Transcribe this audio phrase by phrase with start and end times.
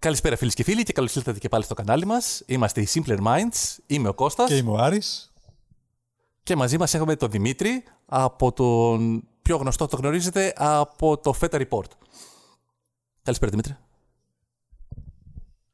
[0.00, 2.42] Καλησπέρα φίλοι και φίλοι και καλώς ήλθατε και πάλι στο κανάλι μας.
[2.46, 4.48] Είμαστε οι Simpler Minds, είμαι ο Κώστας.
[4.48, 5.32] Και είμαι ο Άρης.
[6.42, 11.66] Και μαζί μας έχουμε τον Δημήτρη, από τον πιο γνωστό, το γνωρίζετε, από το Feta
[11.68, 11.90] Report.
[13.22, 13.76] Καλησπέρα Δημήτρη.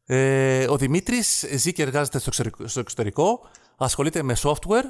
[0.05, 2.19] Ε, ο Δημήτρης ζει και εργάζεται
[2.65, 3.41] στο εξωτερικό,
[3.77, 4.85] ασχολείται με software,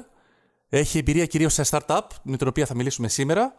[0.69, 3.55] έχει εμπειρία κυρίως σε startup, με την οποία θα μιλήσουμε σήμερα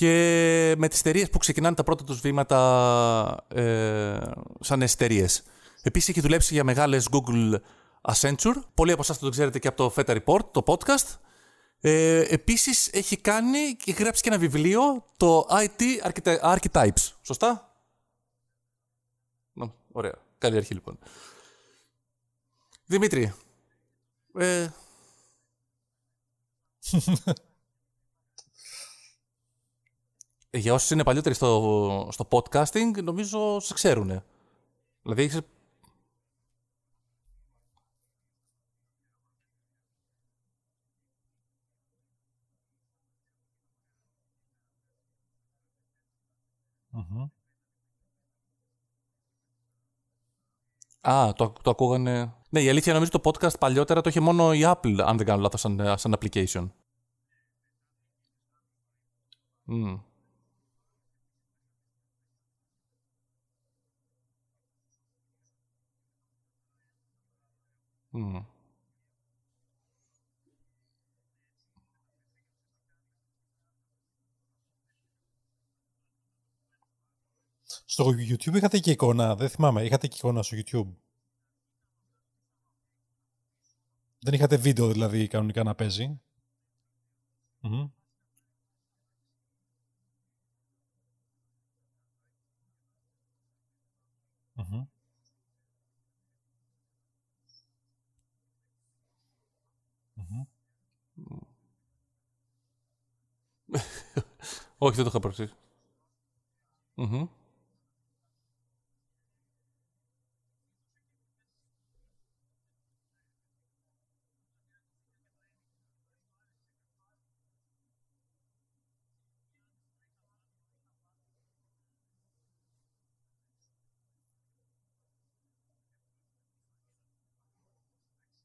[0.00, 4.18] και με τις εταιρείες που ξεκινάνε τα πρώτα τους βήματα ε,
[4.60, 5.42] σαν εταιρείες.
[5.82, 7.54] Επίσης έχει δουλέψει για μεγάλες Google
[8.02, 8.54] Accenture.
[8.74, 11.16] Πολλοί από εσάς το ξέρετε και από το Feta Report, το podcast.
[11.80, 15.82] Ε, επίσης έχει κάνει και γράψει και ένα βιβλίο, το IT
[16.42, 17.12] Archetypes.
[17.22, 17.74] Σωστά;
[19.92, 20.14] ωραία.
[20.38, 20.98] Καλή αρχή λοιπόν.
[22.86, 23.34] Δημήτρη,
[24.34, 24.68] ε,
[30.50, 34.22] για όσους είναι παλιότεροι στο, στο podcasting, νομίζω σε ξέρουν.
[35.02, 35.40] Δηλαδή έχεις...
[51.08, 52.34] Α, το, το ακούγανε.
[52.50, 55.40] Ναι, η αλήθεια νομίζω το podcast παλιότερα το είχε μόνο η Apple, αν δεν κάνω
[55.42, 56.70] λάθος, σαν, σαν application.
[59.68, 60.00] Mm.
[68.12, 68.44] Mm.
[77.84, 80.94] Στο YouTube είχατε και εικόνα, δεν θυμάμαι, είχατε και εικόνα στο YouTube.
[84.18, 86.20] Δεν είχατε βίντεο δηλαδή κανονικά να παίζει.
[87.62, 87.70] Mm-hmm.
[87.70, 87.99] Mm-hmm.
[104.78, 105.54] Όχι, δεν το είχα προσέξει.
[106.96, 107.28] Mm-hmm.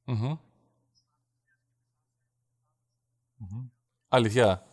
[0.08, 0.38] Mm-hmm.
[3.42, 3.70] Mm-hmm.
[4.08, 4.64] Αλήθεια.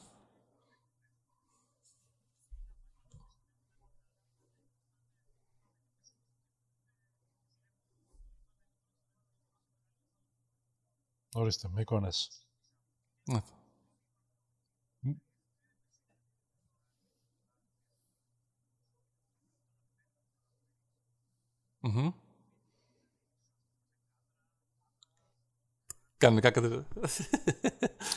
[11.35, 12.31] Ορίστε, με εικόνες.
[13.25, 13.41] Ναι.
[21.83, 22.13] Mm-hmm.
[26.17, 26.87] Κανονικά κατεβαίνει.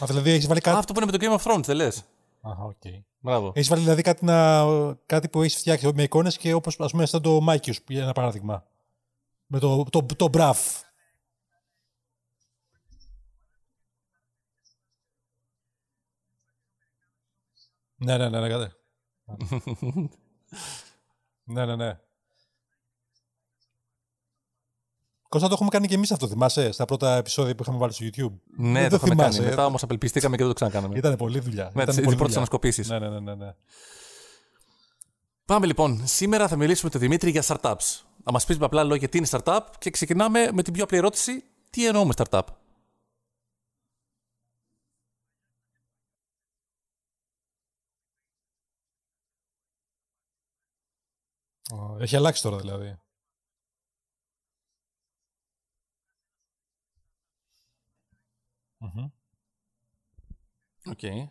[0.02, 0.78] Α, δηλαδή έχεις βάλει κάτι...
[0.78, 2.06] αυτό που είναι με το Game of Thrones, δεν λες.
[2.42, 2.76] Αχ, οκ.
[2.84, 3.02] Okay.
[3.20, 3.52] Μπράβο.
[3.56, 4.66] Έχεις βάλει δηλαδή κάτι, να...
[5.06, 8.14] κάτι που έχεις φτιάξει με εικόνες και όπως ας πούμε σαν το Μάικιους, για ένα
[8.14, 8.66] παράδειγμα.
[9.46, 10.84] Με το, το, το, το μπραφ.
[17.96, 18.68] Ναι, ναι, ναι, ναι, ναι.
[21.44, 22.00] ναι, ναι, ναι.
[25.30, 28.06] Κώστα το έχουμε κάνει και εμείς αυτό, θυμάσαι, στα πρώτα επεισόδια που είχαμε βάλει στο
[28.06, 29.38] YouTube; Ναι, δεν το, το θυμάσαι.
[29.38, 29.50] Κάνει.
[29.50, 30.98] Μετά όμως απελπιστήκαμε και δεν το ξανακάναμε.
[30.98, 31.72] Ήταν πολλή δουλειά.
[31.74, 32.90] Με τι πρώτες ανασκοπήσεις.
[32.90, 33.56] Ναι, ναι, ναι, ναι, ναι.
[35.46, 36.02] Πάμε λοιπόν.
[36.04, 38.02] Σήμερα θα μιλήσουμε με τον Δημήτρη για startups.
[38.24, 40.98] Να μας πεις με απλά λόγια τι είναι startup και ξεκινάμε με την πιο απλή
[40.98, 41.44] ερώτηση.
[41.70, 42.42] Τι εννοούμε startup;
[52.00, 52.98] Έχει αλλάξει τώρα δηλαδή.
[60.86, 61.00] Οκ.
[61.02, 61.28] Okay.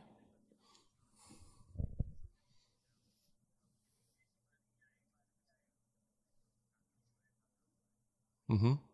[8.48, 8.93] Mm-hmm.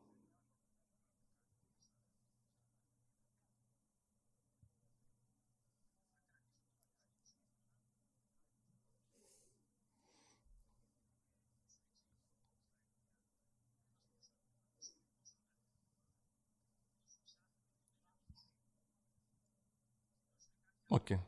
[20.91, 21.19] Okay.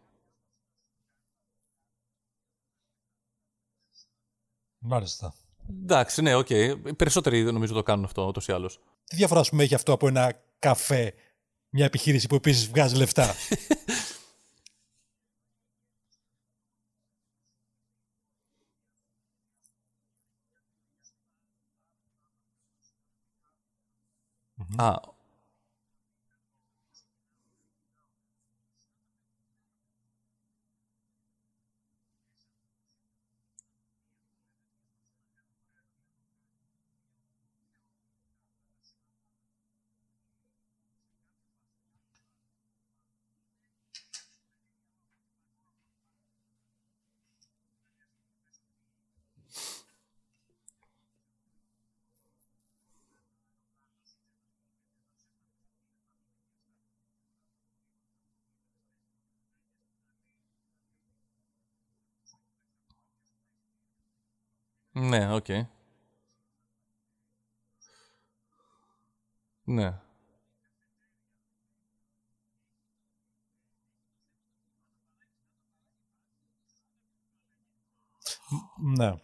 [4.78, 5.34] Μάλιστα.
[5.82, 6.46] Εντάξει, ναι, OK.
[6.50, 6.76] Okay.
[6.86, 8.80] Οι περισσότεροι νομίζω το κάνουν αυτό ούτως ή άλλως.
[9.04, 11.14] Τι διαφορά, έχει αυτό από ένα καφέ,
[11.70, 13.34] μια επιχείρηση που επίσης βγάζει λεφτά;
[24.76, 24.94] Α,
[65.08, 65.46] ναι, οκ.
[69.64, 69.92] Ναι.
[78.96, 79.22] Ναι.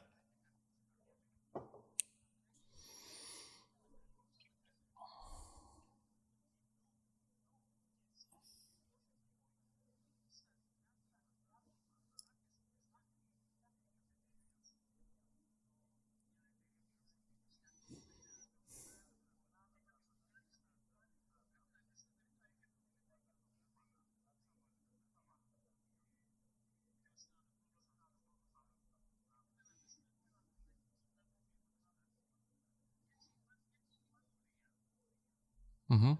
[36.00, 36.16] Μμμ.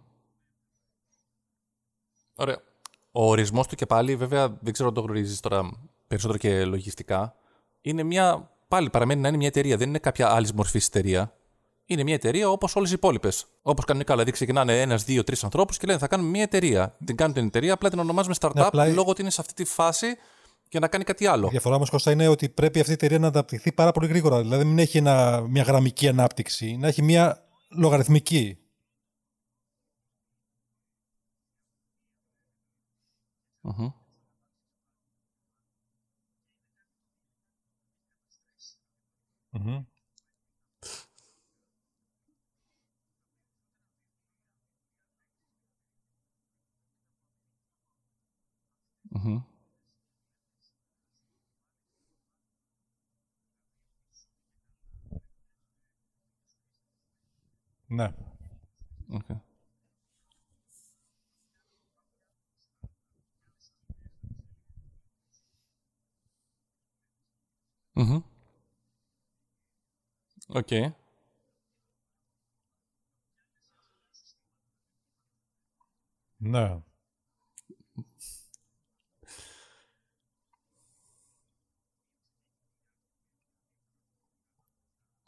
[2.35, 2.57] Ωραία.
[3.13, 5.71] Ο ορισμός του και πάλι, βέβαια, δεν ξέρω αν το γνωρίζεις τώρα
[6.07, 7.35] περισσότερο και λογιστικά.
[7.81, 8.51] Είναι μια.
[8.69, 11.33] Πάλι παραμένει να είναι μια εταιρεία, δεν είναι κάποια άλλη μορφή εταιρεία.
[11.85, 13.47] Είναι μια εταιρεία όπως όλες οι υπόλοιπες.
[13.63, 14.13] Όπως κανονικά.
[14.13, 16.97] Δηλαδή, ξεκινάνε ένας, δύο, τρεις ανθρώπους και λένε θα κάνουμε μια εταιρεία.
[17.05, 19.55] Την κάνουν την εταιρεία, απλά την ονομάζουμε startup Ναι, απλά- λόγω ότι είναι σε αυτή
[19.55, 20.07] τη φάση
[20.69, 21.47] και να κάνει κάτι άλλο.
[21.47, 24.41] Η διαφορά όμως Κώστα είναι ότι πρέπει αυτή η εταιρεία να αναπτυχθεί πάρα πολύ γρήγορα.
[24.41, 28.59] Δηλαδή, μην έχει ένα, μια γραμμική ανάπτυξη, να έχει μια λογαριθμική.
[33.69, 33.93] Μμμ.
[39.53, 39.85] Μμμ.
[49.11, 49.43] Μμμ.
[57.89, 58.13] Ναι.
[59.11, 59.48] Οκ.
[67.99, 68.23] Μμμ.
[70.49, 70.69] Οκ.
[76.39, 76.83] Ναι.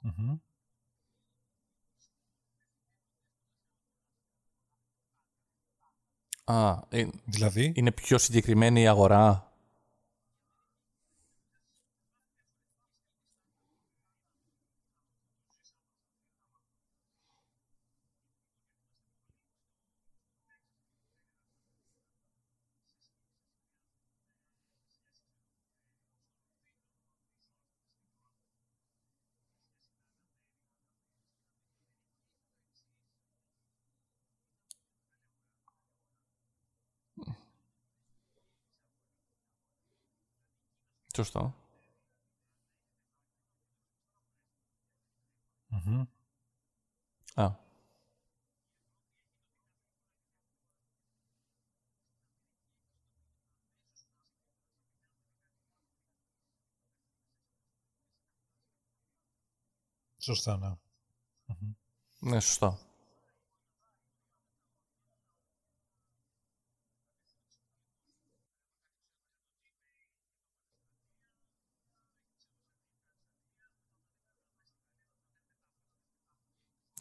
[0.03, 0.39] Μμμ.
[6.45, 9.50] Α, ε, Δηλαδή, είναι πιο συγκεκριμένη η αγορά;
[41.21, 41.55] Σωστό.
[45.69, 46.07] Μμμ.
[47.35, 47.51] Α.
[60.19, 60.75] σωστά, ναι.
[62.19, 62.79] Ναι, σωστά.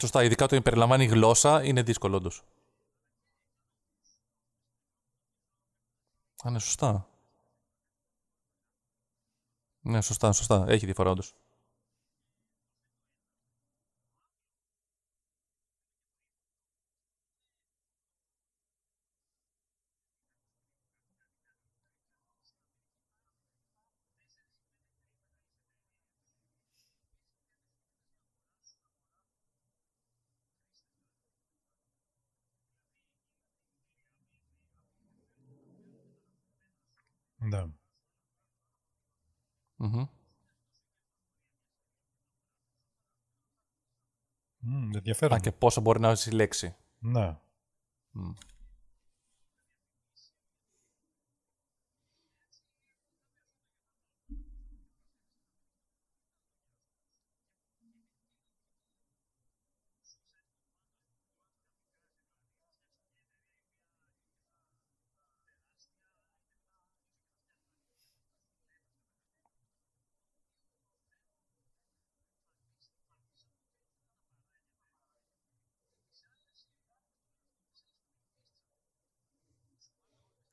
[0.01, 2.43] Σωστά, ειδικά το περιλαμβάνει γλώσσα, είναι δύσκολο όντως.
[6.43, 7.07] Α, ναι, σωστά.
[9.81, 10.65] Ναι, σωστά, σωστά.
[10.67, 11.35] Έχει διαφορά όντως.
[44.99, 45.37] Ενδιαφέρον.
[45.37, 46.75] Α, και πόσα μπορεί να συλλέξει.
[46.99, 47.37] Ναι.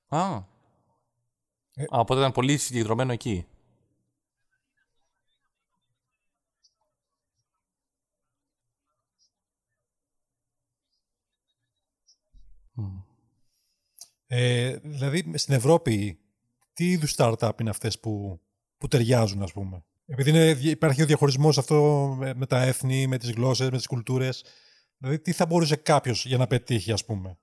[0.08, 0.36] Α.
[1.74, 1.82] Ε.
[1.82, 3.46] Α, οπότε ήταν πολύ συγκεντρωμένο εκεί.
[14.26, 16.18] Ε, δηλαδή, στην Ευρώπη,
[16.72, 18.40] τι είδους startup είναι αυτές που,
[18.78, 23.18] που ταιριάζουν, ας πούμε; Επειδή είναι, υπάρχει ο διαχωρισμός αυτό με, με τα έθνη, με
[23.18, 24.44] τις γλώσσες, με τις κουλτούρες.
[24.98, 27.38] Δηλαδή, τι θα μπορούσε κάποιος για να πετύχει, ας πούμε;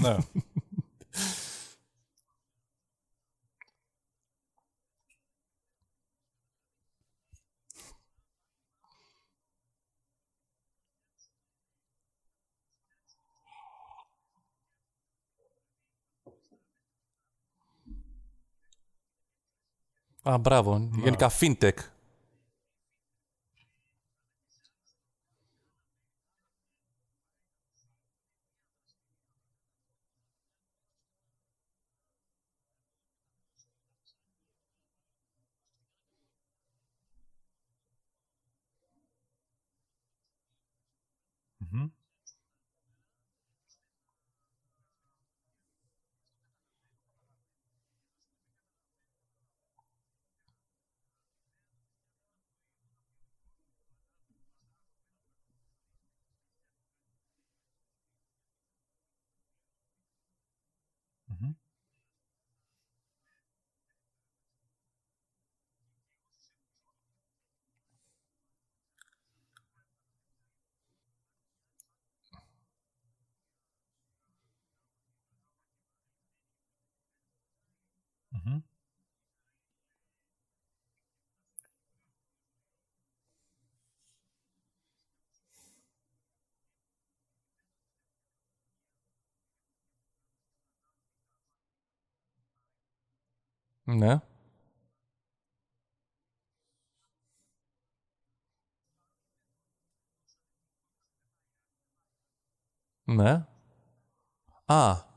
[0.00, 0.16] Ναι.
[20.30, 20.88] Α, μπράβο.
[21.02, 21.93] Γενικά fintech.
[78.44, 78.62] Μμμ.
[93.86, 94.20] Ναι.
[103.06, 103.46] Ναι.
[104.66, 105.13] Α.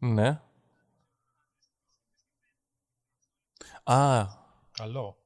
[0.00, 0.40] Ναι.
[3.84, 4.26] Α,
[4.72, 5.16] Καλό.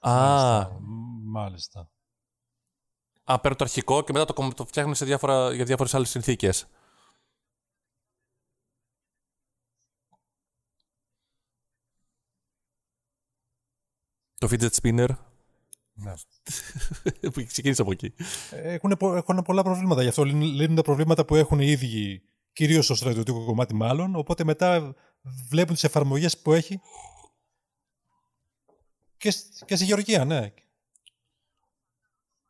[0.00, 0.78] α, Μάλιστα.
[1.24, 1.90] Μάλιστα.
[3.24, 6.10] α, παίρνω το αρχικό και μετά το, κομ- το φτιάχνω σε διάφορα, για διάφορες άλλες
[6.10, 6.66] συνθήκες.
[14.38, 15.08] Το fidget spinner
[15.94, 16.12] Ναι.
[17.32, 18.14] που ξεκίνησε από εκεί.
[18.50, 20.02] Έχουν, πο- έχουν πολλά προβλήματα.
[20.02, 24.16] Γι' αυτό λύνουν λύνουν τα προβλήματα που έχουν οι ίδιοι, κυρίως στο στρατιωτικό κομμάτι μάλλον.
[24.16, 24.94] Οπότε μετά
[25.48, 26.80] βλέπουν τις εφαρμογές που έχει.
[29.16, 30.52] Και, σ- και στη Γεωργία, ναι.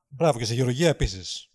[0.08, 1.50] Μπράβο, και στη Γεωργία επίσης.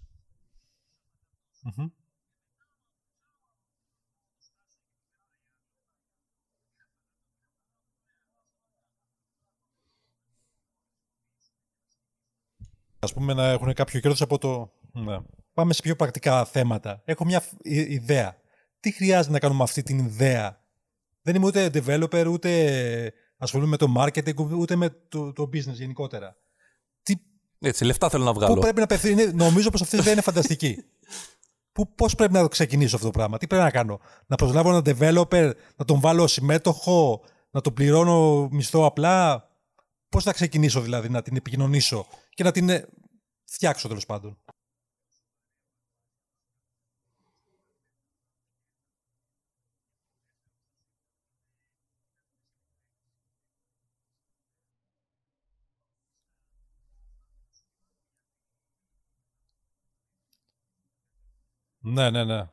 [13.03, 14.71] Ας πούμε να έχουν κάποιο κέρδος από το...
[14.93, 15.17] Ναι.
[15.53, 17.01] Πάμε σε πιο πρακτικά θέματα.
[17.05, 18.35] Έχω μια φ- ι- ιδέα.
[18.79, 20.61] Τι χρειάζεται να κάνουμε αυτή την ιδέα;
[21.21, 26.35] Δεν είμαι ούτε developer, ούτε ασχολούμαι με το marketing, ούτε με το, το business γενικότερα.
[27.03, 27.13] Τι,
[27.59, 28.59] Έτσι, λεφτά θέλω να πού βγάλω.
[28.59, 30.83] πρέπει να απευθύνει, νομίζω πως αυτή η ιδέα είναι φανταστική.
[31.71, 34.69] Πού, πώς πρέπει να το ξεκινήσω αυτό το πράγμα, τι πρέπει να κάνω; Να προσλάβω
[34.69, 39.49] έναν developer, να τον βάλω συμμέτοχο, να τον πληρώνω μισθό απλά;
[40.09, 42.87] Πώς θα ξεκινήσω δηλαδή να την επικοινωνήσω; και να την ε,
[43.45, 44.37] φτιάξω τέλος πάντων.
[61.83, 62.50] Ναι, ναι, ναι.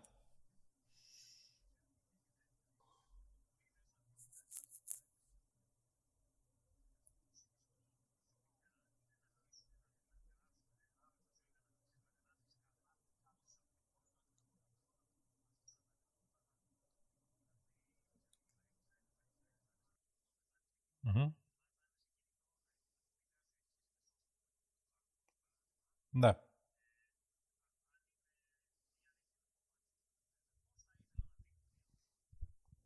[26.19, 26.33] Ναι.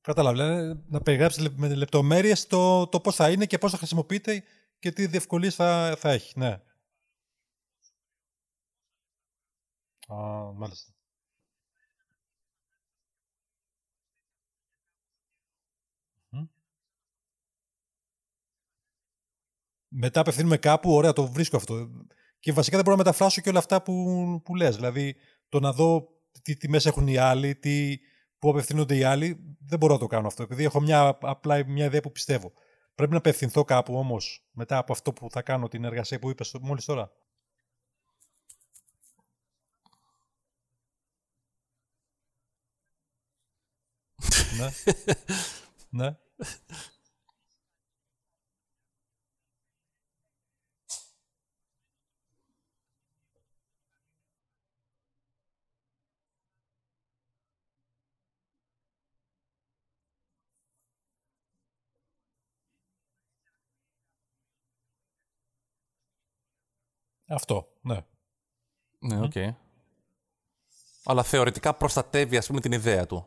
[0.00, 0.36] Κατάλαβα.
[0.36, 4.44] λένε να περιγράψεις λε- με λεπτομέρειες το, το πώς θα είναι και πώς θα χρησιμοποιείται
[4.78, 6.38] και τι διευκολίε θα, θα έχει.
[6.38, 6.60] Ναι.
[10.08, 10.16] Α,
[10.54, 10.92] μάλιστα.
[16.32, 16.46] Μμμ.
[19.88, 21.88] Μετά απευθύνουμε κάπου, ωραία, το βρίσκω αυτό.
[22.42, 23.94] Και βασικά δεν μπορώ να μεταφράσω και όλα αυτά που,
[24.44, 24.74] που λες.
[24.76, 25.16] Δηλαδή,
[25.48, 26.08] το να δω
[26.42, 27.98] τι τιμές έχουν οι άλλοι, τι,
[28.38, 30.42] πού απευθύνονται οι άλλοι, δεν μπορώ να το κάνω αυτό.
[30.42, 32.52] Επειδή έχω μια, απλά μια ιδέα που πιστεύω.
[32.94, 36.56] Πρέπει να απευθυνθώ κάπου όμως, μετά από αυτό που θα κάνω, την εργασία που είπες
[36.60, 37.12] μόλις τώρα.
[44.58, 44.70] ναι.
[46.06, 46.16] ναι.
[67.26, 68.04] Αυτό, ναι.
[68.98, 69.56] Ναι, οκ.
[71.04, 73.26] Αλλά θεωρητικά προστατεύει, ας πούμε, την ιδέα του.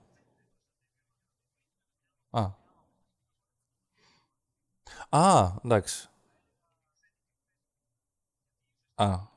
[2.30, 2.50] Α.
[5.10, 6.10] Α, εντάξει.
[8.96, 9.34] Α.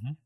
[0.00, 0.16] Μμμ.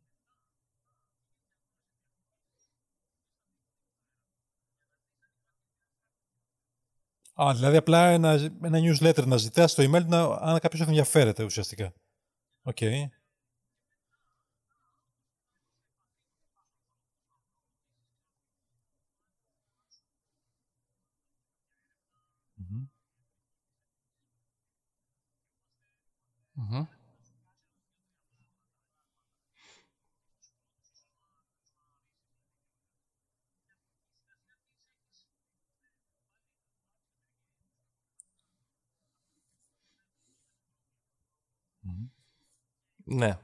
[7.43, 8.31] Α, δηλαδή απλά ένα,
[8.63, 11.93] ένα newsletter να ζητάς στο email να, αν κάποιος ενδιαφέρεται ουσιαστικά.
[12.63, 12.81] Οκ.
[22.57, 22.87] Μμμ.
[26.55, 26.77] Μμμ.
[26.79, 26.96] Μμμ.
[43.07, 43.39] Ναι.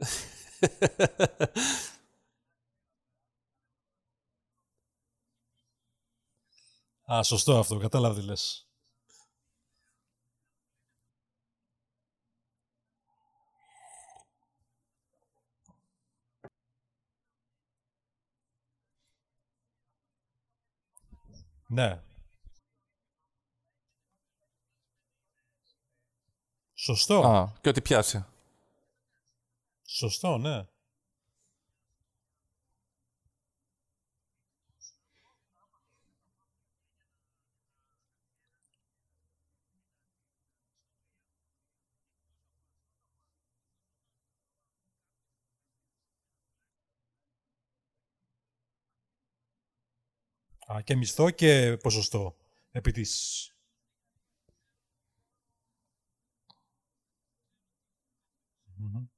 [7.12, 8.66] Α, σωστό αυτό, κατάλαβα τι λες.
[21.66, 22.00] Ναι.
[26.74, 27.26] Σωστό.
[27.26, 28.24] Α, και ό,τι πιάσει.
[29.96, 30.66] Σωστό, ναι.
[50.72, 52.36] Α, και μισθό και ποσοστό
[52.70, 53.48] επί της...
[58.76, 59.13] Μμμ.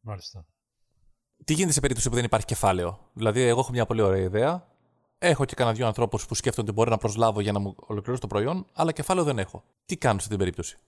[0.00, 0.46] Μάλιστα.
[1.44, 4.68] Τι γίνεται σε περίπτωση που δεν υπάρχει κεφάλαιο; Δηλαδή, εγώ έχω μια πολύ ωραία ιδέα.
[5.18, 8.20] Έχω και κανένα δύο ανθρώπους που σκέφτονται ότι μπορεί να προσλάβω για να μου ολοκληρώσει
[8.20, 9.64] το προϊόν, αλλά κεφάλαιο δεν έχω.
[9.84, 10.78] Τι κάνω σε αυτή την περίπτωση;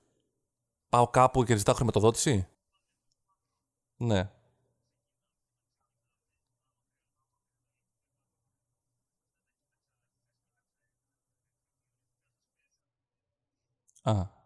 [0.89, 2.47] πάω κάπου και ζητάω χρηματοδότηση;
[3.97, 4.31] Ναι.
[14.03, 14.42] Α.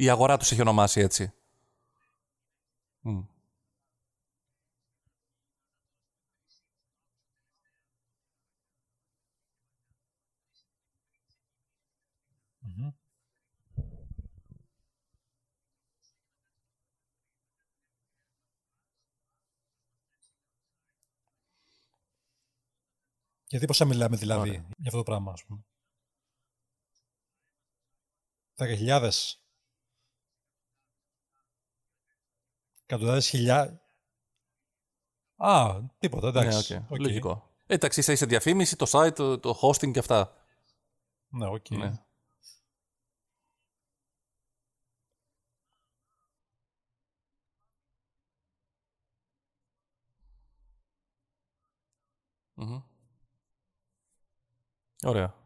[0.00, 1.32] Η αγορά τους έχει ονομάσει έτσι.
[3.00, 3.20] Μμ.
[12.58, 12.90] Μμμ.
[23.46, 24.52] Γιατί πόσα μιλάμε δηλαδή Ωραία.
[24.52, 25.64] για αυτό το πράγμα, ας πούμε.
[28.54, 29.10] 10.000.
[32.90, 33.78] Εκατοντάδες χιλιάδες.
[35.36, 36.72] Α, τίποτα, εντάξει.
[36.72, 36.90] Ναι, OK.
[36.90, 37.00] OK.
[37.00, 37.50] Λογικό.
[37.66, 40.32] Ε, Εντάξει, είσαι σε διαφήμιση, το site, το, το hosting και αυτά.
[41.28, 41.70] Ναι, οκ.
[41.70, 41.92] Ναι.
[52.54, 52.82] Μμμ.
[55.04, 55.39] Ωραία.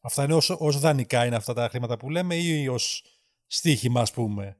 [0.00, 3.04] Αυτά είναι ως, ως δανεικά είναι αυτά τα χρήματα που λέμε ή ως
[3.46, 4.58] στοίχημα, ας πούμε;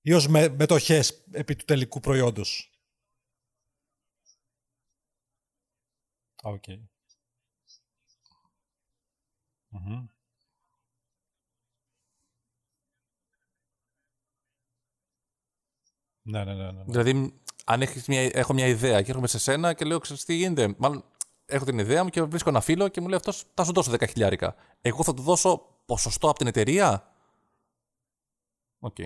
[0.00, 2.71] Ή ως με, μετοχές επί του τελικού προϊόντος;
[6.46, 6.64] Α, οκ.
[9.68, 10.06] Μμμ.
[16.22, 16.62] Ναι, ναι, ναι.
[16.64, 16.84] ναι, ναι.
[16.86, 20.34] Δηλαδή, αν έχεις μια, έχω μια ιδέα και έρχομαι σε σένα και λέω, ξέρεις τι
[20.34, 20.74] γίνεται.
[20.78, 21.04] Μάλλον
[21.46, 23.92] έχω την ιδέα μου και βρίσκω ένα φίλο και μου λέει αυτός θα σου δώσω
[23.92, 24.54] 10 χιλιάρικα.
[24.80, 27.12] Εγώ θα του δώσω ποσοστό από την εταιρεία;
[28.78, 28.96] Οκ.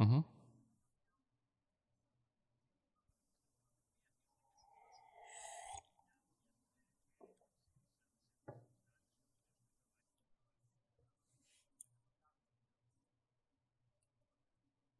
[0.00, 0.22] Μμμ.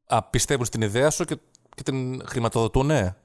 [0.09, 1.37] Α, πιστεύουν στην ιδέα σου και,
[1.75, 3.17] και την χρηματοδοτούνε.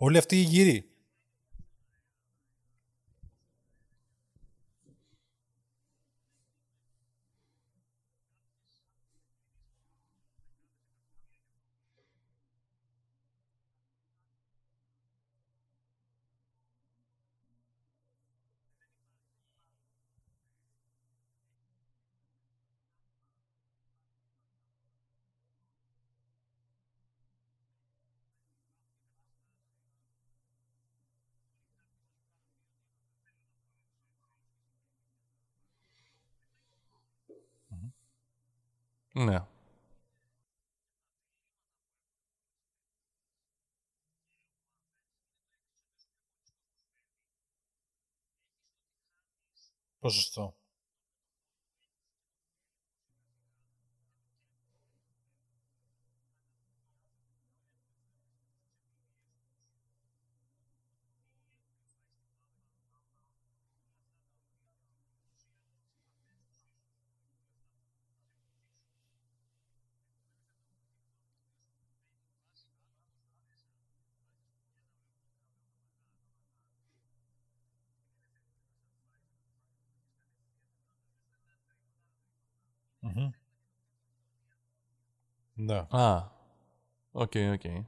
[0.00, 0.84] Όλοι αυτοί οι γύροι.
[39.18, 39.40] Ναι.
[83.14, 83.32] Ποσοστό.
[85.54, 85.86] Ναι.
[85.90, 86.30] Α,
[87.12, 87.86] OK, OK.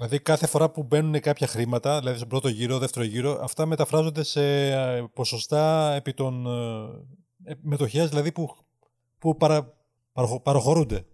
[0.00, 4.22] Δηλαδή κάθε φορά που μπαίνουν κάποια χρήματα, δηλαδή στον πρώτο γύρο, δεύτερο γύρο, αυτά μεταφράζονται
[4.22, 6.46] σε ε, ποσοστά επί των
[7.44, 8.56] ε, μετοχές, δηλαδή που,
[9.18, 9.74] που παρα,
[10.12, 11.06] παραχω- παραχωρούνται.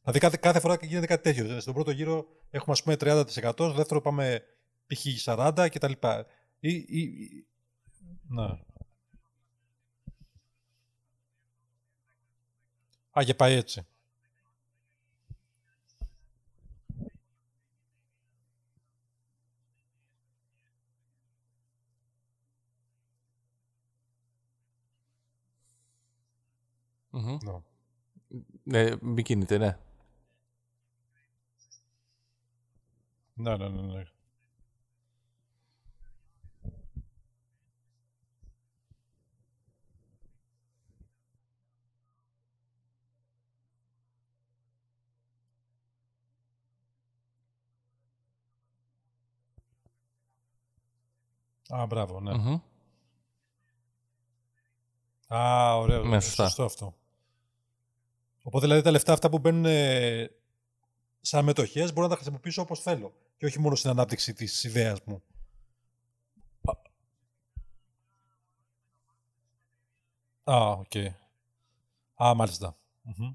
[0.00, 1.42] Δηλαδή κάθε, κάθε φορά γίνεται κάτι τέτοιο.
[1.42, 4.42] Δηλαδή, στον πρώτο γύρο έχουμε ας πούμε 30%, στο δεύτερο πάμε
[4.86, 5.06] π.χ.
[5.24, 5.92] 40% κτλ.
[6.60, 7.46] Ή, ή, ή,
[8.28, 8.44] ναι.
[13.18, 13.86] Α, και πάει έτσι.
[27.10, 27.38] Μμμ.
[27.44, 27.71] Ναι.
[28.62, 29.78] Ναι, μην κινείται, ναι.
[33.34, 33.82] Ναι, ναι, ναι.
[33.82, 34.04] ναι.
[51.68, 52.34] Α, μπράβο, ναι.
[52.34, 52.60] Μμμ.
[55.34, 56.04] Α, ωραίο.
[56.04, 56.44] Ναι, σωστά.
[56.44, 56.94] Σωστό αυτό.
[58.42, 60.30] Οπότε δηλαδή τα λεφτά αυτά που μπαίνουν ε,
[61.20, 64.98] σαν μετοχές μπορώ να τα χρησιμοποιήσω όπως θέλω και όχι μόνο στην ανάπτυξη της ιδέας
[65.04, 65.22] μου.
[70.44, 70.96] Α, οκ.
[72.22, 72.76] Α, μάλιστα.
[73.02, 73.34] Μμμ.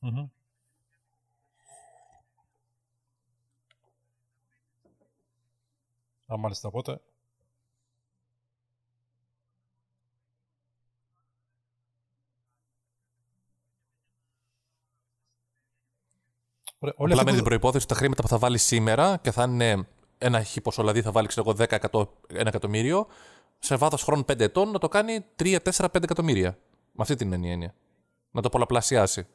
[0.00, 0.28] Μμμ.
[6.32, 7.00] Α, μάλιστα, οπότε.
[16.78, 19.16] Ωραία, όλη Απλά αυτή με που- την προπόθεση ότι τα χρήματα που θα βάλεις σήμερα
[19.16, 23.06] και θα είναι ένα χι ποσό, δηλαδή θα βάλεις ξέρω εγώ 10 εκατό- ένα εκατομμύριο,
[23.58, 26.58] σε βάθος χρόνου 5 ετών να το κάνει 3, 4, 5 εκατομμύρια.
[26.92, 27.52] Με αυτή την έννοια.
[27.52, 27.74] έννοια.
[28.30, 29.26] Να το πολλαπλασιάσει.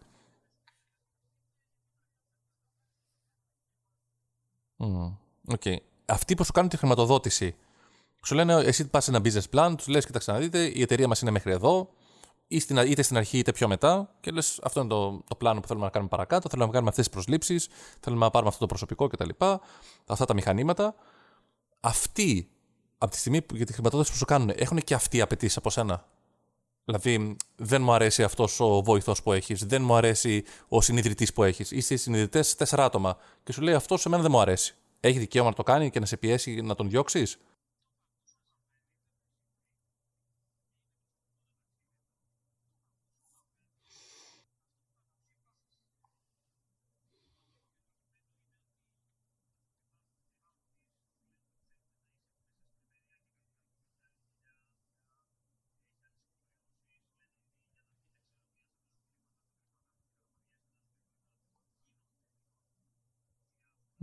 [4.78, 5.16] Μμμ.
[5.48, 5.64] Οκ.
[6.10, 7.56] Αυτοί που σου κάνουν τη χρηματοδότηση,
[8.24, 11.08] σου λένε εσύ πας σε ένα business plan, τους λες: Κοιτάξτε να δείτε, η εταιρεία
[11.08, 11.90] μας είναι μέχρι εδώ,
[12.48, 15.60] ή στην, είτε στην αρχή είτε πιο μετά, και λες: Αυτό είναι το, το πλάνο
[15.60, 16.50] που θέλουμε να κάνουμε παρακάτω.
[16.50, 17.68] Θέλουμε να κάνουμε αυτές τις προσλήψεις,
[18.00, 19.30] θέλουμε να πάρουμε αυτό το προσωπικό κτλ.
[20.06, 20.96] Αυτά τα μηχανήματα.
[21.80, 22.50] Αυτοί,
[22.98, 25.70] από τη στιγμή που για τη χρηματοδότηση που σου κάνουν, έχουν και αυτοί απαιτήσεις από
[25.70, 26.06] σένα;
[26.86, 31.44] Δηλαδή, δεν μου αρέσει αυτός ο βοηθός που έχεις, δεν μου αρέσει ο συνειδητής που
[31.44, 31.72] έχεις.
[31.72, 33.18] Είστε συνειδητές τέσσερα άτομα.
[33.44, 34.76] Και σου λέει αυτό σε μένα δεν μου αρέσει.
[35.00, 37.38] Έχει δικαίωμα να το κάνει και να σε πιέσει να τον διώξεις;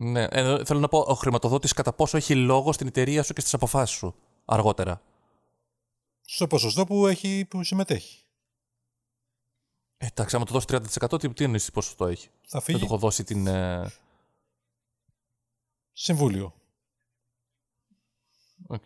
[0.04, 3.40] Ναι, ε, θέλω να πω, ο χρηματοδότης κατά πόσο έχει λόγο στην εταιρεία σου και
[3.40, 4.14] στις αποφάσεις σου
[4.44, 5.02] αργότερα;
[6.20, 8.24] Στο ποσοστό που, έχει, που συμμετέχει.
[9.96, 12.78] Ε, εντάξει, άμα του δώσει 30% τι, τι εννοείς τι ποσοστό έχει; Θα Δεν φύγει
[12.78, 13.46] του έχω δώσει την.
[13.46, 13.92] Ε...
[15.92, 16.54] συμβούλιο.
[18.66, 18.82] οκ.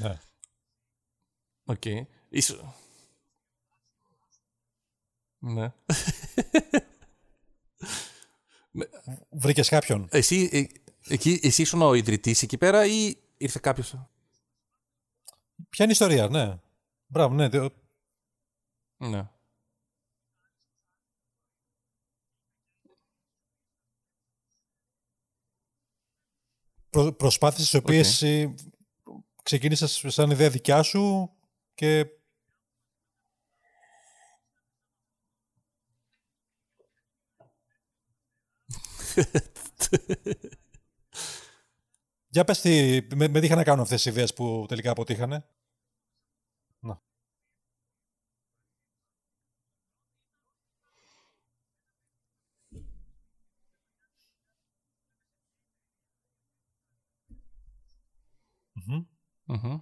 [0.00, 0.18] Ναι.
[1.64, 1.84] Οκ.
[2.28, 2.60] Ίσως...
[5.38, 5.72] Ναι.
[9.30, 10.64] Βρήκες κάποιον; Εσύ, ε,
[11.14, 13.88] εκεί, εσύ ήσουν ο ιδρυτής εκεί πέρα ή ήρθε κάποιος;
[15.68, 16.58] Ποια είναι η ιστορία, ναι.
[17.06, 17.48] Μπράβο, ναι.
[17.48, 17.68] δε-
[18.96, 19.28] Ναι.
[26.90, 28.54] Προ, προσπάθειες οι οποίες ε,
[29.46, 31.30] ξεκίνησες σαν ιδέα δικιά σου
[31.74, 32.06] και
[42.28, 45.46] Για πες τι, με, με τι είχαν να κάνουν αυτές οι ιδέες που τελικά αποτύχανε;
[59.48, 59.58] Μμμ.
[59.66, 59.80] Μμμ.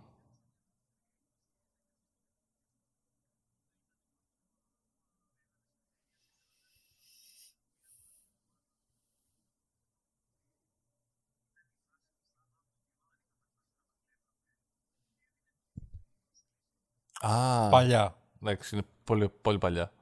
[17.21, 18.17] Α, Παλιά.
[18.43, 19.93] εντάξει, είναι πολύ, πολύ παλιά.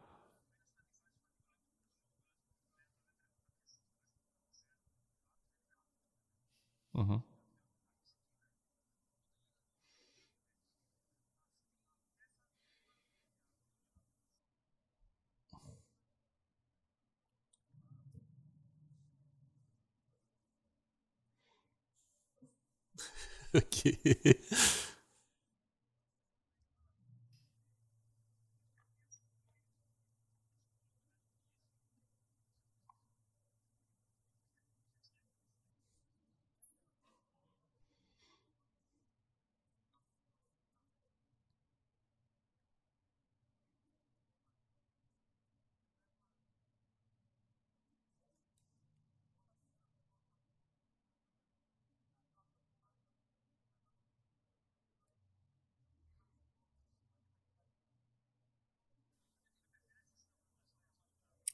[6.94, 7.20] Μμμ.
[23.54, 24.81] Οκ.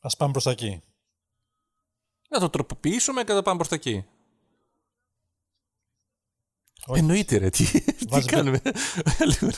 [0.01, 0.83] Ας πάμε προς τα εκεί.
[2.31, 4.05] Να το τροποποιήσουμε και να το πάμε προς τα εκεί.
[6.87, 6.99] Όχι.
[7.01, 8.63] Εννοείται ρε, τι, τι Βάζει- κάνουμε;
[9.41, 9.51] Λίγο.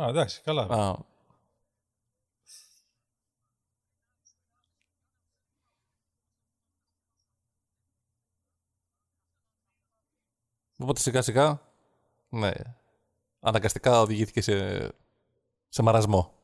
[0.00, 0.62] Α, εντάξει, καλά.
[0.62, 0.96] Α,
[10.78, 11.65] Οπότε σιγά σιγά,
[12.38, 12.50] ναι,
[13.40, 14.88] αναγκαστικά οδηγήθηκε σε,
[15.68, 16.35] σε μαρασμό.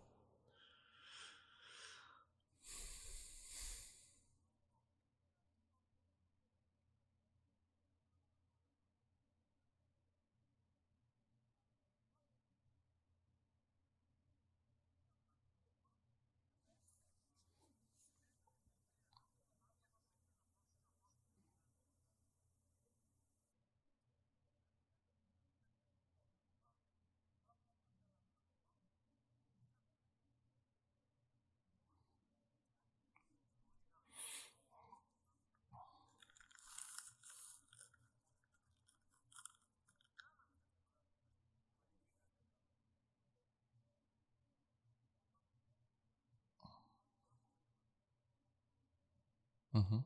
[49.72, 50.04] Μμμ.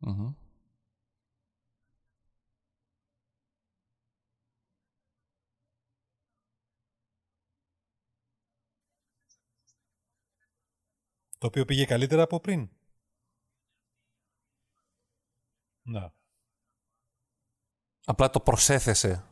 [0.00, 0.34] Μμμ.
[11.38, 12.68] Το οποίο πήγε καλύτερα από πριν.
[15.82, 16.17] Να.
[18.08, 19.24] Απλά το προσέθεσε.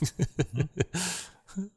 [0.00, 1.68] Μμμ.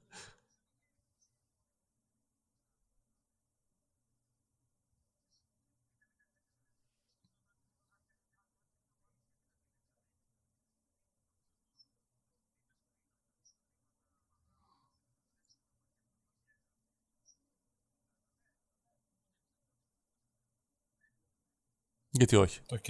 [22.09, 22.61] Γιατί όχι.
[22.71, 22.85] Οκ.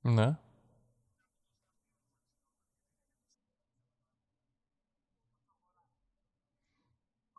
[0.00, 0.38] Ναι.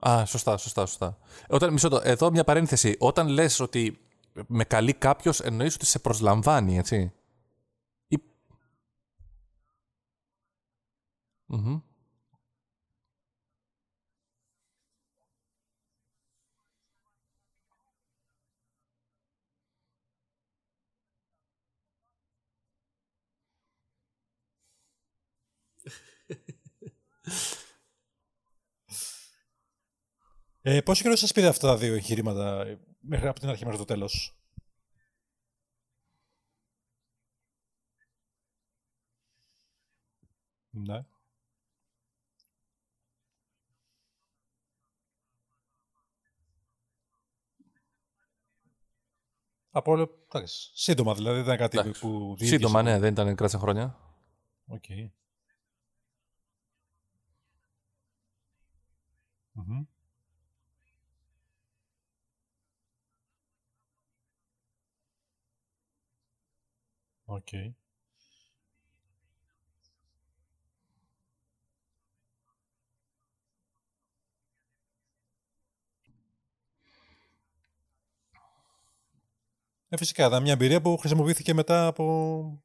[0.07, 1.17] Α, σωστά, σωστά, σωστά.
[1.49, 2.95] Όταν, μισώ το, εδώ μια παρένθεση.
[2.99, 3.99] Όταν λες ότι
[4.47, 7.11] με καλεί κάποιος εννοείς ότι σε προσλαμβάνει, έτσι.
[8.07, 8.17] Ή...
[30.63, 33.79] Ε, πόσο καιρό σας πήρε αυτά τα δύο εγχειρήματα ε, μέχρι από την αρχή μέχρι
[33.79, 34.35] το τέλος;
[40.73, 41.05] Ναι.
[49.73, 52.01] Από όλο, εντάξει, σύντομα δηλαδή, δεν ήταν κάτι Εντάξει.
[52.01, 52.55] που διήρκησε.
[52.55, 53.97] Σύντομα, ναι, δεν ήταν κράτησε χρόνια.
[54.67, 54.83] Οκ.
[59.53, 59.85] Μμμ.
[67.31, 67.53] Οκ.
[79.89, 82.63] Ε, φυσικά, ήταν μια εμπειρία που χρησιμοποιήθηκε μετά από...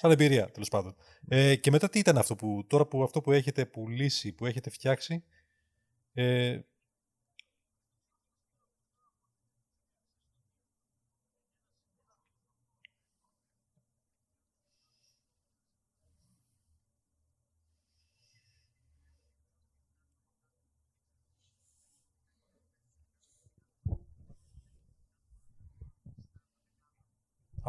[0.00, 0.96] σαν εμπειρία, τέλος πάντων.
[1.28, 4.70] Ε, και μετά τι ήταν αυτό που, τώρα που αυτό που έχετε πουλήσει, που έχετε
[4.70, 5.24] φτιάξει,
[6.12, 6.60] ε,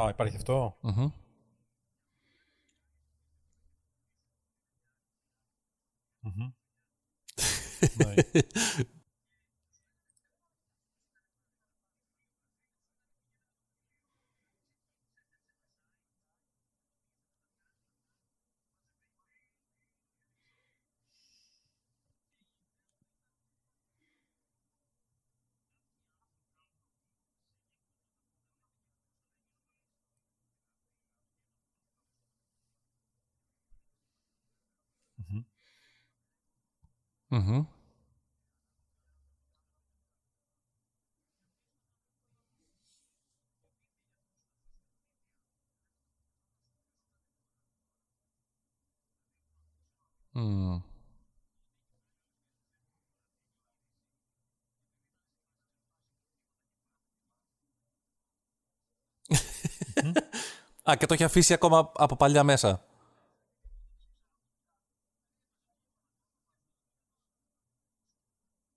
[0.02, 1.12] Α, υπάρχει αυτό; Μμμ.
[6.20, 6.54] Μμμ.
[7.96, 8.14] Ναι.
[37.34, 37.66] Μμμ.
[50.34, 50.82] Μμμ.
[60.90, 62.84] Α, και το έχει αφήσει ακόμα από παλιά μέσα.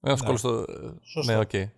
[0.06, 0.36] Ένα Ναι.
[0.36, 0.64] στο...
[1.02, 1.32] Σωστό.
[1.32, 1.52] Ναι, οκ.
[1.52, 1.68] Η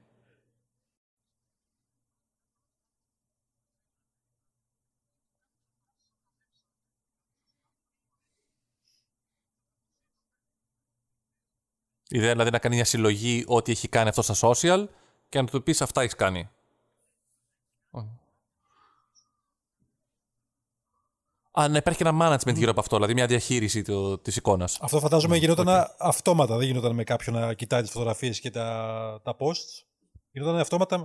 [12.09, 14.87] ιδέα δηλαδή να κάνει μια συλλογή ό,τι έχει κάνει αυτό στα social
[15.29, 16.51] και να του πεις αυτά έχεις κάνει.
[21.61, 24.79] Α, να υπάρχει και ένα management γύρω από αυτό, δηλαδή μια διαχείριση το, της εικόνας.
[24.81, 25.75] Αυτό φαντάζομαι Μμ, γινόταν οκ.
[25.99, 29.85] αυτόματα, δεν γινόταν με κάποιον να κοιτάει τις φωτογραφίες και τα, τα posts.
[30.31, 30.97] Γινόταν αυτόματα.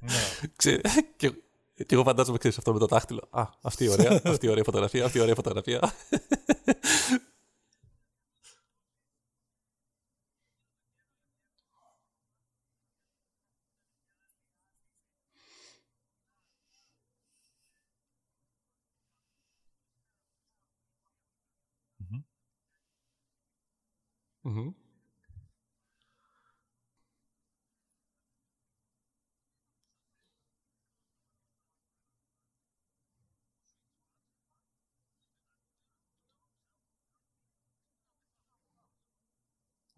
[0.00, 0.10] ναι.
[0.56, 0.80] Ξέ-
[1.16, 1.30] και,
[1.74, 3.28] και εγώ φαντάζομαι, ξέρεις, αυτό με το δάχτυλο.
[3.30, 5.92] Α, αυτή η ωραία, αυτή η ωραία φωτογραφία, αυτή η ωραία φωτογραφία.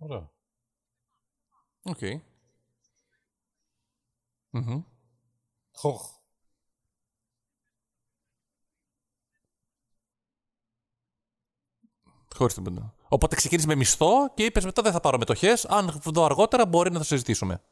[0.05, 0.31] Ωραία.
[1.83, 1.99] Οκ.
[4.51, 4.83] Μμμ.
[5.73, 6.19] Χοχ.
[12.35, 12.95] Χωρίς τίποτα.
[13.09, 15.65] Οπότε ξεκίνησε με μισθό και είπες μετά δεν θα πάρω μετοχές.
[15.65, 17.63] Αν δω αργότερα μπορεί να το συζητήσουμε.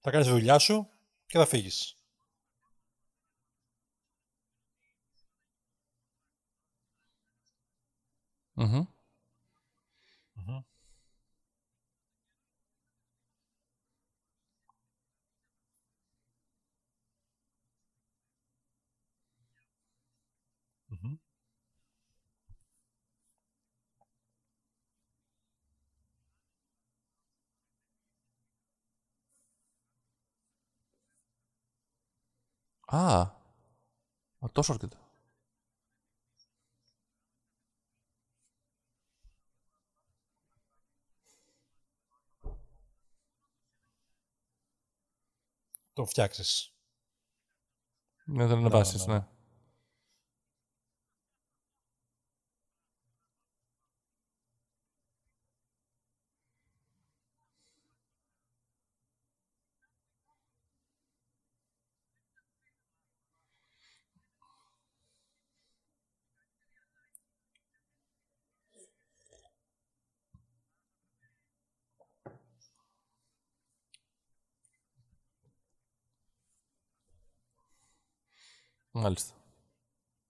[0.00, 0.88] Θα κάνεις τη δουλειά σου
[1.26, 1.96] και θα φύγεις.
[8.56, 8.86] Угу.
[10.36, 10.64] Угу.
[20.90, 21.18] Угу.
[32.88, 33.32] А,
[34.40, 34.78] а то что
[45.96, 46.74] Το φτιάξεις.
[48.24, 49.26] Ναι, δεν ανεβάσεις, ναι.
[78.96, 79.34] Μάλιστα.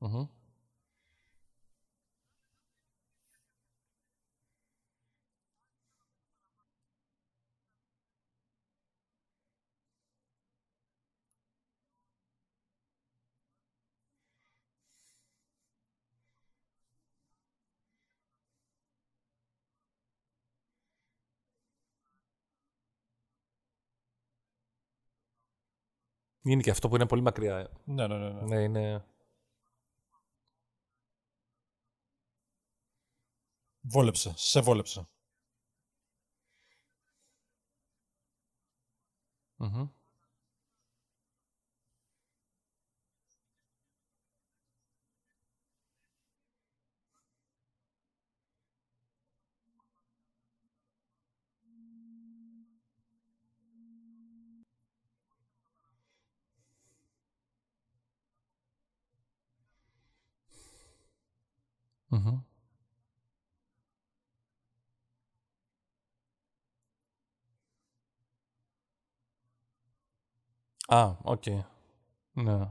[0.01, 0.27] Mm-hmm.
[26.47, 27.71] Είναι και αυτό που είναι πολύ μακριά.
[27.85, 28.31] Ναι, ναι, ναι.
[28.31, 28.43] ναι.
[28.43, 29.05] ναι είναι...
[33.81, 34.33] Βόλεψε.
[34.37, 35.09] Σε βόλεψε.
[39.59, 39.89] Mm-hmm.
[62.11, 62.41] Mm-hmm.
[70.89, 71.43] Α, OK.
[71.47, 71.61] Okay.
[72.33, 72.69] Ναι.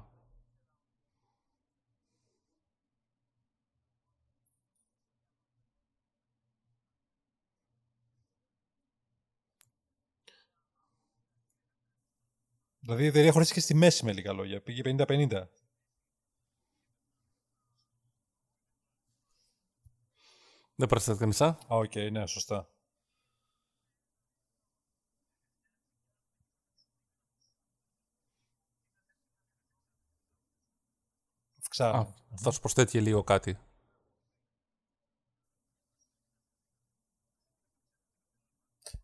[12.79, 14.61] Δηλαδή η εταιρεία χωρίστηκε στη μέση με λίγα λόγια.
[14.61, 15.47] Πήγε 50-50.
[20.76, 21.57] Δεν προσθέτει κανείς, α.
[21.67, 22.69] OK, okay, ναι, σωστά.
[31.78, 32.05] Α,
[32.36, 33.57] θα σου προσθέτει λίγο κάτι.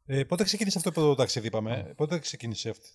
[0.06, 2.88] Ε, πότε ξεκίνησε αυτό το ταξίδι, είπαμε; Πότε ξεκίνησε αυτό;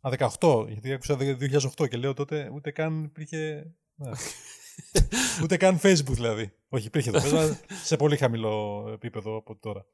[0.00, 3.72] Α, 18, γιατί άκουσα 2008 και λέω τότε ούτε καν υπήρχε...
[4.92, 5.08] Ναι.
[5.42, 6.52] Ούτε καν Facebook δηλαδή.
[6.68, 9.86] Όχι, υπήρχε εδώ σε πολύ χαμηλό επίπεδο από τώρα.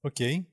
[0.00, 0.14] OK.
[0.18, 0.44] Okay.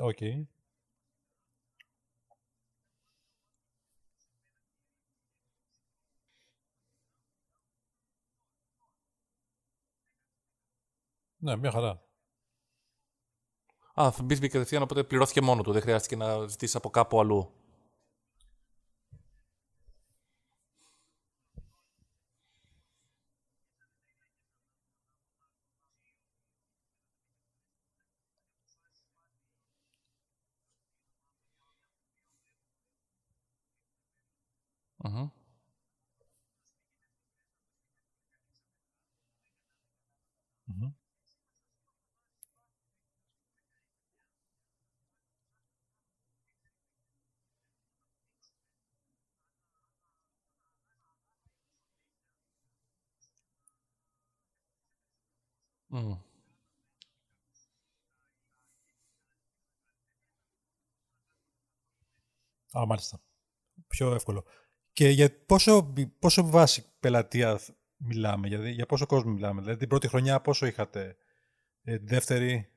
[0.00, 0.16] OK.
[0.20, 0.53] Okay.
[11.44, 12.02] Ναι, μια χαρά.
[14.00, 15.72] Α, θα μπεις κατευθείαν, οπότε πληρώθηκε μόνο του.
[15.72, 17.52] Δεν χρειάστηκε να ζητήσεις από κάπου αλλού.
[62.78, 63.20] Α, μάλιστα.
[63.88, 64.44] Πιο εύκολο.
[64.92, 67.60] Και για πόσο, πόσο βάση πελατεία
[67.96, 69.60] μιλάμε, δηλαδή για πόσο κόσμο μιλάμε.
[69.60, 71.16] Δηλαδή την πρώτη χρονιά πόσο είχατε,
[71.82, 72.68] ε, τη δεύτερη...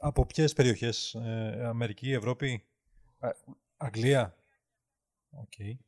[0.00, 2.64] Από ποιες περιοχές, ε, Αμερική, Ευρώπη,
[3.76, 4.36] Αγγλία;
[5.30, 5.52] OK.
[5.58, 5.87] Okay.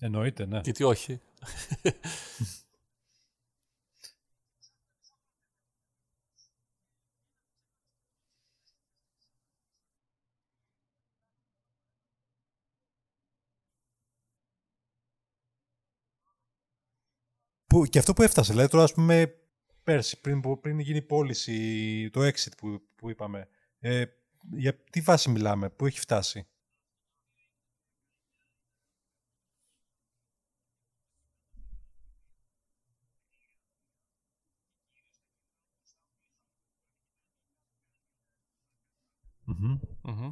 [0.00, 0.60] Εννοείται, ναι.
[0.64, 1.20] Γιατί όχι.
[17.88, 19.34] και αυτό που έφτασε, δηλαδή τώρα ας πούμε
[19.82, 23.48] πέρσι, πριν, πριν γίνει η πώληση, το exit που, που είπαμε,
[23.78, 24.04] ε,
[24.52, 26.46] για τι βάση μιλάμε, πού έχει φτάσει;
[39.50, 39.74] Mm-hmm.
[40.06, 40.28] Mm-hmm.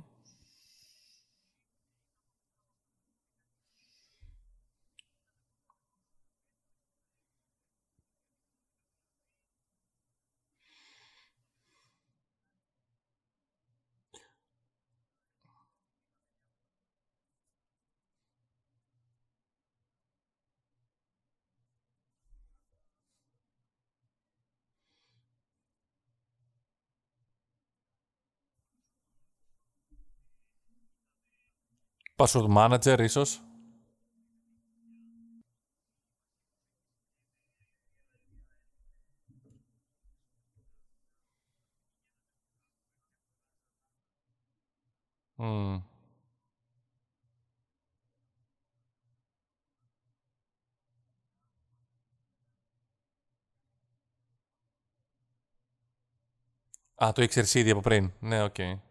[32.18, 33.42] Password manager ίσως.
[45.38, 45.80] Mm.
[57.04, 58.12] Α, το ήξερες ήδη από πριν.
[58.20, 58.54] Ναι, οκ.
[58.58, 58.87] Okay.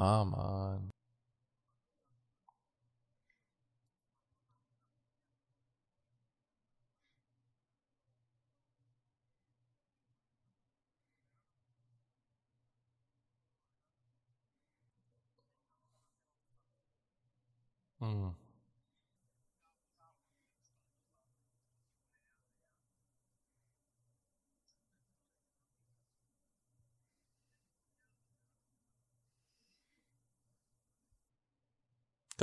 [0.00, 0.89] Come on.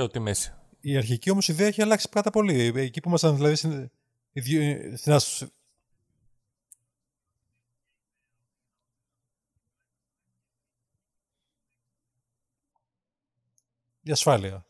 [0.06, 0.52] Τη μέση.
[0.80, 2.72] Η αρχική όμως ιδέα έχει αλλάξει πάρα πολύ.
[2.74, 3.90] Εκεί που ήμασταν δηλαδή στην,
[4.96, 5.12] στην
[14.08, 14.66] Η ασφάλεια.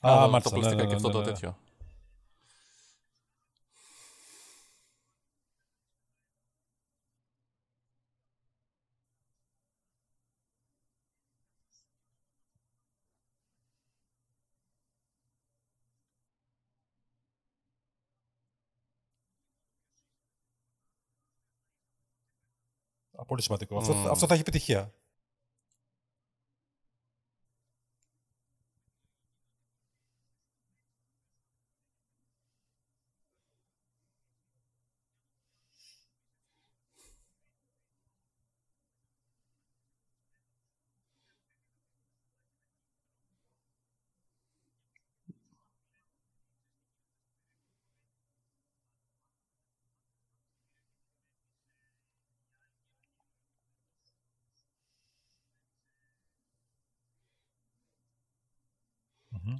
[0.00, 1.61] Α, Α το ναι, ναι, και αυτό ναι, το τέτοιο.
[23.26, 23.76] Πολύ σημαντικό.
[23.76, 24.92] Αυτό, αυτό θα έχει επιτυχία.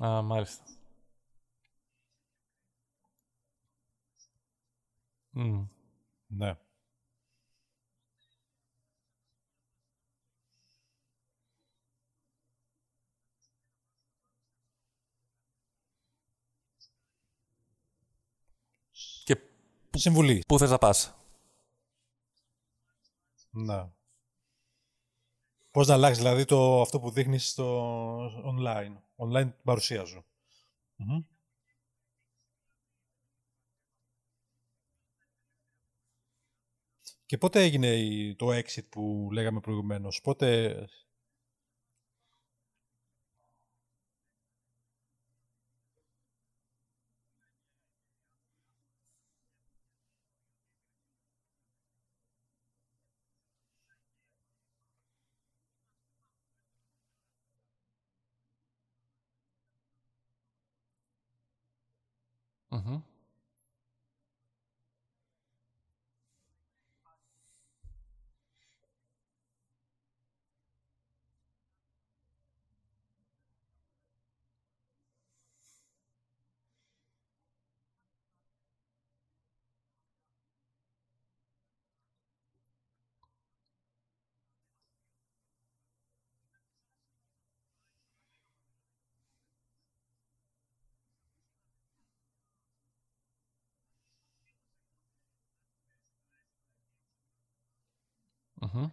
[0.00, 0.64] Α, μάλιστα.
[5.34, 5.66] Mm.
[6.26, 6.56] Ναι.
[19.24, 19.36] Και
[19.90, 20.42] Συμβουλή.
[20.48, 21.14] Πού θες να πας;
[23.50, 23.92] Ναι.
[25.72, 30.24] Πώς να αλλάξεις δηλαδή το, αυτό που δείχνεις στο online, online παρουσία σου.
[37.26, 37.96] Και πότε έγινε
[38.34, 40.74] το exit που λέγαμε προηγουμένως, πότε
[98.62, 98.92] Mm-hmm.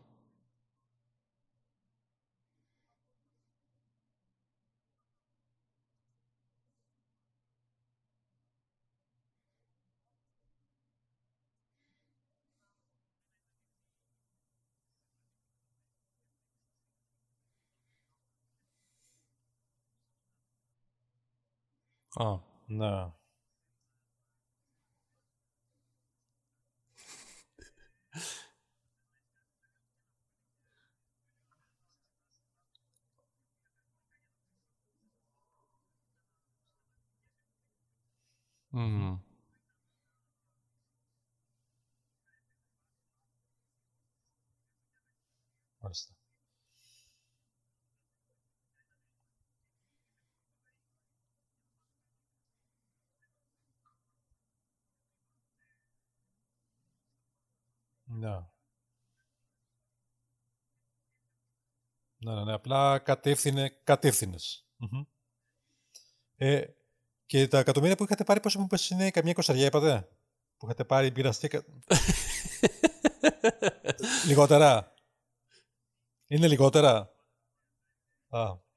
[22.16, 22.40] Α.
[22.68, 23.12] Ναι.
[38.72, 39.20] Μμμ.
[45.82, 46.19] Μάλιστα.
[58.20, 58.40] Ναι.
[62.18, 62.54] Ναι, ναι, ναι.
[62.54, 64.68] Απλά κατεύθυνε, κατεύθυνες.
[64.78, 65.04] Μμμ.
[66.36, 66.66] Ε,
[67.26, 70.10] και τα εκατομμύρια που είχατε πάρει, πόσο μου είπες είναι, καμιά εικοσαριά είπατε,
[70.58, 71.66] που είχατε πάρει πειραστικά...
[74.28, 74.94] λιγότερα.
[76.28, 77.14] Είναι λιγότερα.
[78.30, 78.68] Α.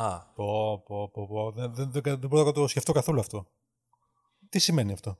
[0.00, 0.20] Α.
[0.34, 1.50] Πω, πω, πω, πω.
[1.52, 3.46] Δεν, δεν, δεν, δεν μπορώ να το σκεφτώ καθόλου αυτό.
[4.48, 5.18] Τι σημαίνει αυτό;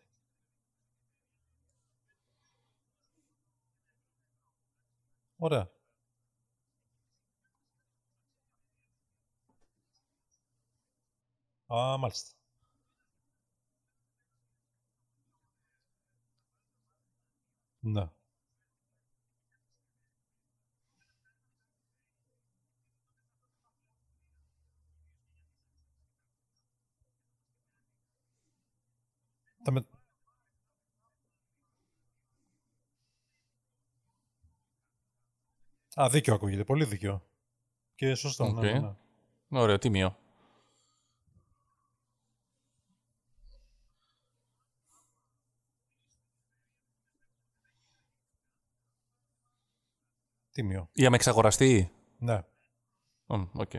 [5.38, 5.70] Ωραία.
[11.66, 12.34] Α, μάλιστα.
[17.80, 18.10] Ναι.
[29.64, 29.86] Τα με...
[36.00, 36.64] Α, δίκιο ακούγεται.
[36.64, 37.26] Πολύ δίκιο.
[37.94, 38.44] Και σωστό.
[38.44, 38.54] Οκ.
[38.54, 38.94] Ναι, ναι,
[39.48, 39.60] ναι.
[39.60, 40.16] Ωραίο, τίμιο.
[50.52, 50.88] Τίμιο.
[50.92, 52.42] Για με εξαγοραστεί; Ναι.
[53.26, 53.70] Μμ, Οκ.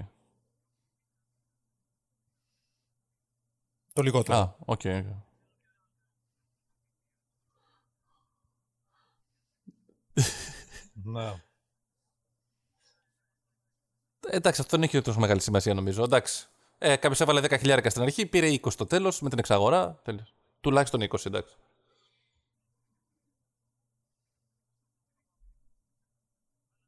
[3.93, 4.37] Το λιγότερο.
[4.37, 4.81] Α, OK.
[4.85, 5.30] OK.
[10.93, 11.41] Ναι.
[14.27, 16.03] Εντάξει, αυτό δεν έχει τόσο μεγάλη σημασία νομίζω.
[16.03, 16.47] Εντάξει.
[16.77, 19.99] Ε, Κάποιος έβαλε 10.000 στην αρχή, πήρε 20 στο τέλος με την εξαγορά.
[20.03, 20.35] Τέλος.
[20.61, 21.55] Τουλάχιστον 20, εντάξει.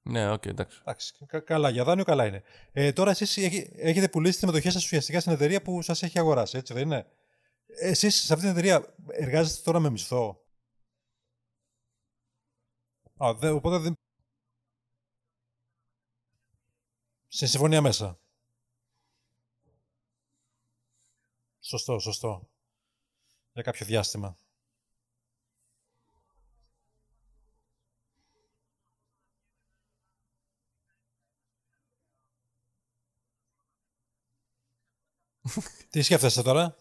[0.05, 0.77] Ναι, οκ, εντάξει.
[0.81, 2.43] Εντάξει, κα- καλά, για δάνειο καλά είναι.
[2.71, 6.19] Ε, τώρα εσείς έχ- έχετε πουλήσει τη μετοχή σας ουσιαστικά στην εταιρεία που σας έχει
[6.19, 7.05] αγοράσει, έτσι δεν είναι;
[7.79, 10.42] Εσείς σε αυτήν την εταιρεία εργάζεστε τώρα με μισθό;
[13.23, 13.93] Α, δε, οπότε δεν...
[17.27, 18.19] Σε συμφωνία μέσα.
[21.59, 22.49] Σωστό, σωστό.
[23.53, 24.37] Για κάποιο διάστημα.
[35.89, 36.77] Τι σκέφτεσαι τώρα;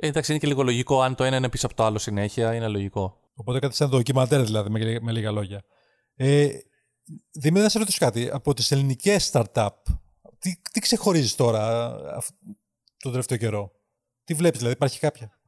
[0.00, 1.00] Εντάξει, είναι και λίγο λογικό.
[1.00, 3.18] Αν το ένα είναι πίσω από το άλλο συνέχεια, είναι λογικό.
[3.34, 5.62] Οπότε κάτι σαν ντοκιμαντέρ δηλαδή, με, με λίγα λόγια.
[6.14, 6.48] Ε,
[7.32, 8.30] Δημήτρη, να σε ρωτήσω κάτι.
[8.32, 9.68] Από τις ελληνικές startup,
[10.38, 11.86] τι, τι ξεχωρίζεις τώρα
[12.16, 12.30] αυ-
[12.96, 13.72] τον τελευταίο καιρό;
[14.24, 15.39] Τι βλέπεις, δηλαδή, υπάρχει κάποια;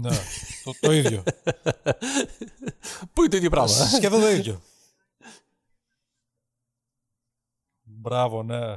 [0.00, 0.10] Ναι,
[0.64, 1.22] το, το ίδιο.
[3.12, 4.60] Πού είναι το ίδιο πράγμα; ε; Σχεδόν το ίδιο.
[7.82, 8.76] Μπράβο, ναι.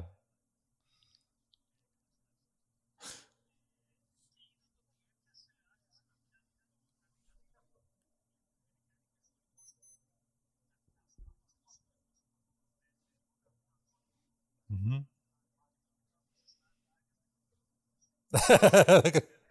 [14.67, 15.05] Μμμ.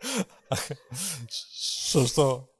[1.90, 2.51] Σωστό.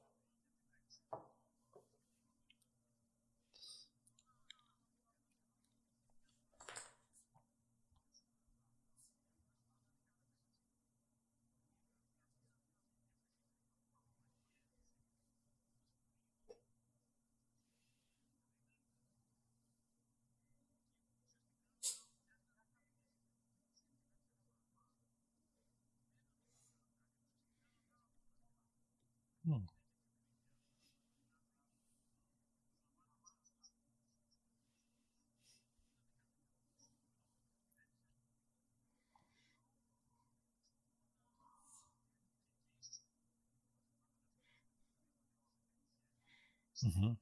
[46.83, 47.17] Μμμ.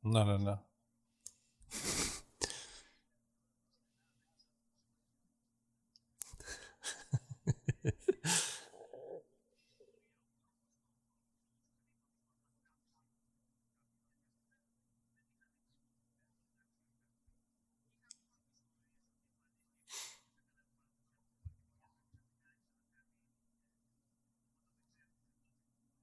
[0.00, 0.58] Ναι, ναι, ναι.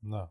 [0.02, 0.28] Ναι.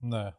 [0.00, 0.34] Ναι.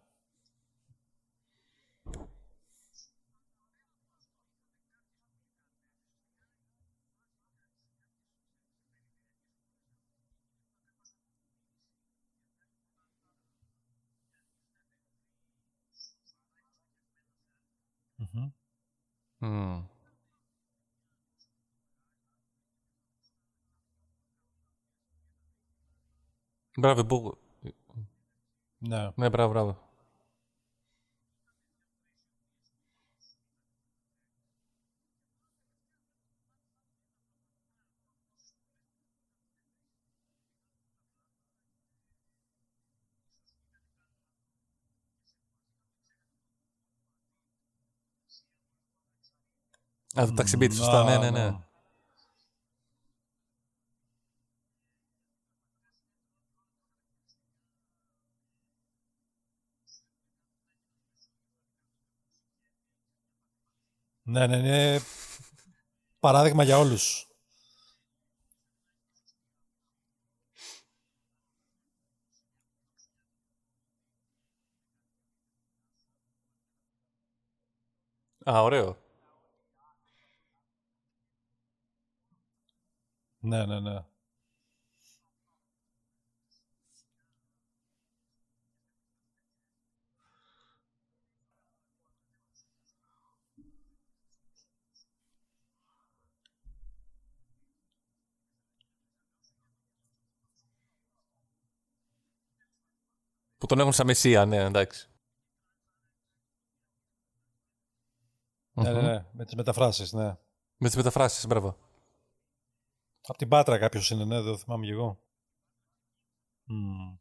[18.18, 18.52] Μμμ.
[19.40, 19.86] Μμμ.
[26.78, 27.38] Μπράβο, που...
[28.78, 29.10] Ναι.
[29.16, 29.78] Ναι, μπράβο, μπράβο.
[50.20, 51.67] Α, το ταξιμπίτι, σωστά, ναι, ναι, ναι.
[64.38, 65.00] Ναι, ναι, είναι
[66.20, 67.28] παράδειγμα για όλους.
[78.50, 78.98] Α, ωραίο.
[83.40, 84.06] Ναι, ναι, ναι.
[103.58, 105.10] Που τον έχουν σαν μεσσία, ναι, εντάξει.
[108.74, 109.26] Ναι, ναι, ναι.
[109.32, 110.38] Με τις μεταφράσεις, ναι.
[110.78, 111.78] Με τις μεταφράσεις, μπράβο.
[113.22, 115.20] Από την Πάτρα κάποιος είναι, ναι, δεν το θυμάμαι κι εγώ.
[116.64, 117.18] Μμμ.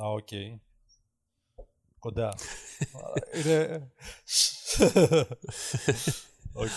[0.00, 0.28] Α, οκ.
[1.98, 2.34] Κοντά.
[3.44, 3.90] είναι...
[6.52, 6.68] Οκ.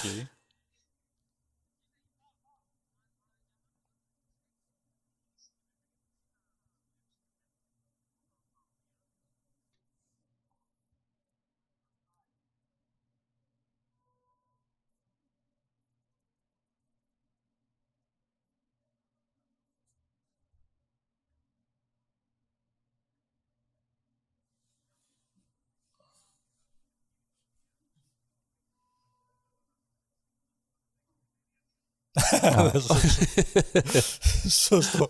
[34.49, 35.07] Σωστό.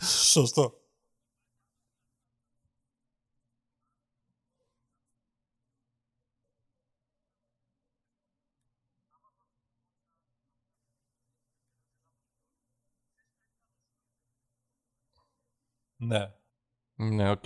[0.00, 0.74] Σωστό.
[15.96, 16.30] Ναι.
[16.96, 17.44] Ναι, οκ.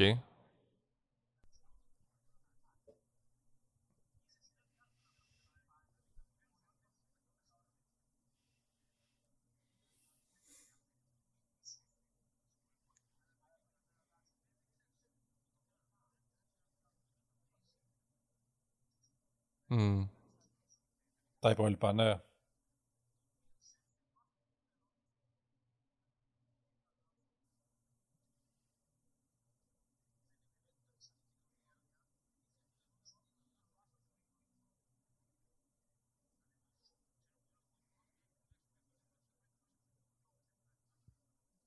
[19.72, 20.08] Μμμ.
[21.38, 22.20] Τα υπόλοιπα, ναι.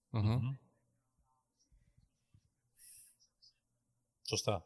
[0.09, 0.29] Μμμ.
[0.29, 0.57] Μμμ.
[4.21, 4.65] Σωστά.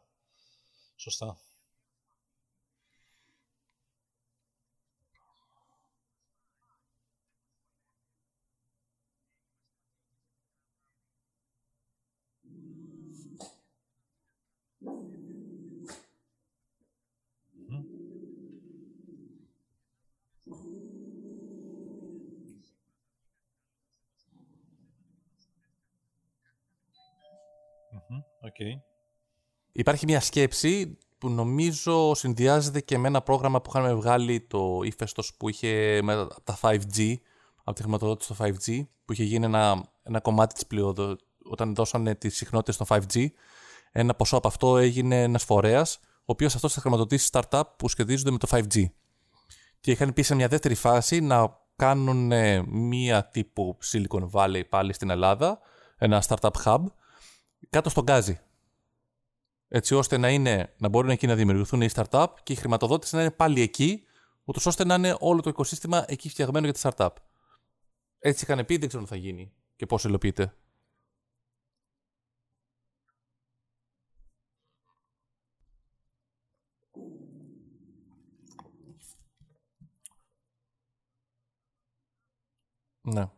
[0.96, 1.49] Σωστά.
[28.60, 28.80] Okay.
[29.72, 35.34] Υπάρχει μια σκέψη που νομίζω συνδυάζεται και με ένα πρόγραμμα που είχαμε βγάλει το ύφεστος
[35.34, 37.14] που είχε με τα 5G,
[37.64, 41.16] από τη χρηματοδότηση στο 5G, που είχε γίνει ένα, ένα κομμάτι της πλειοδο...
[41.44, 43.26] όταν δώσανε τις συχνότητες στο 5G.
[43.92, 48.30] Ένα ποσό από αυτό έγινε ένας φορέας, ο οποίος αυτός θα χρηματοδοτήσει startup που σχετίζονται
[48.30, 48.84] με το 5G.
[49.80, 52.32] Και είχαν πει σε μια δεύτερη φάση να κάνουν
[52.68, 55.58] μία τύπου Silicon Valley πάλι στην Ελλάδα,
[55.96, 56.84] ένα startup hub,
[57.70, 58.40] κάτω στον Γκάζι
[59.72, 63.20] έτσι ώστε να, είναι, να μπορούν εκεί να δημιουργηθούν οι startup και η χρηματοδότηση να
[63.20, 64.04] είναι πάλι εκεί,
[64.44, 67.22] ούτως ώστε να είναι όλο το οικοσύστημα εκεί φτιαγμένο για τα startup.
[68.18, 70.54] Έτσι είχαν πει, δεν ξέρω αν θα γίνει και πώς υλοποιείται.
[83.02, 83.30] Ναι.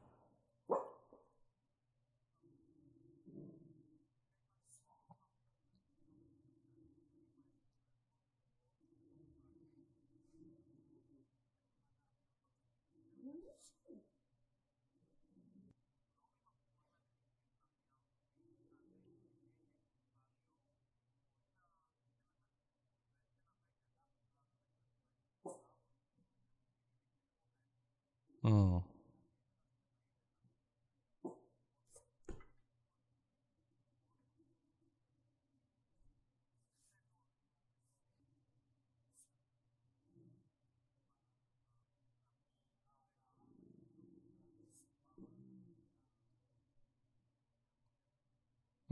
[28.44, 28.82] Mm.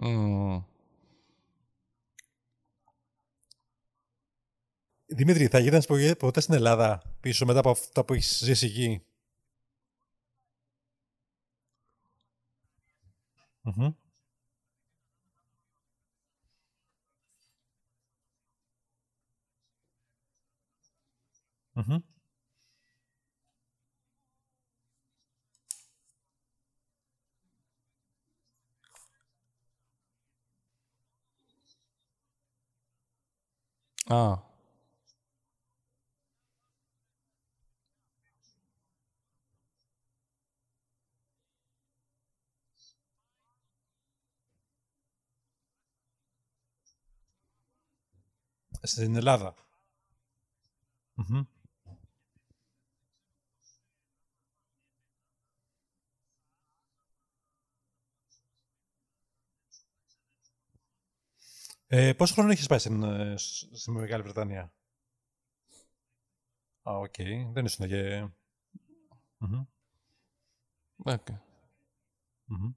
[0.02, 0.62] Mm.
[5.06, 5.86] Δημήτρη, θα γύρνας
[6.18, 9.02] ποτέ στην Ελλάδα πίσω μετά από αυτά που έχεις ζήσει εκεί;
[13.76, 13.94] Mhm.
[21.76, 22.02] Mhm.
[34.08, 34.49] Ah.
[48.82, 49.54] Στην Ελλάδα.
[51.16, 51.46] Mm-hmm.
[61.86, 64.72] Ε, πόσο χρόνο έχεις πάει στην, ε, στη Μεγάλη Βρετανία;
[66.82, 67.14] Α, OK.
[67.18, 67.50] Okay.
[67.52, 68.28] Δεν ήσουν και...
[69.40, 69.66] Mm-hmm.
[71.04, 71.38] Okay.
[72.48, 72.74] Mm-hmm.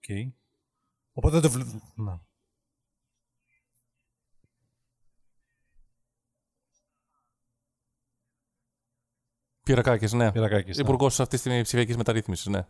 [0.00, 0.32] Okay.
[1.12, 2.30] Οπότε δεν το βλέπω...
[9.62, 10.32] Πιερρακάκης, ναι.
[10.32, 10.82] Πιερρακάκης, ναι.
[10.82, 12.66] Υπουργός αυτής της ψηφιακής μεταρρύθμισης, ναι.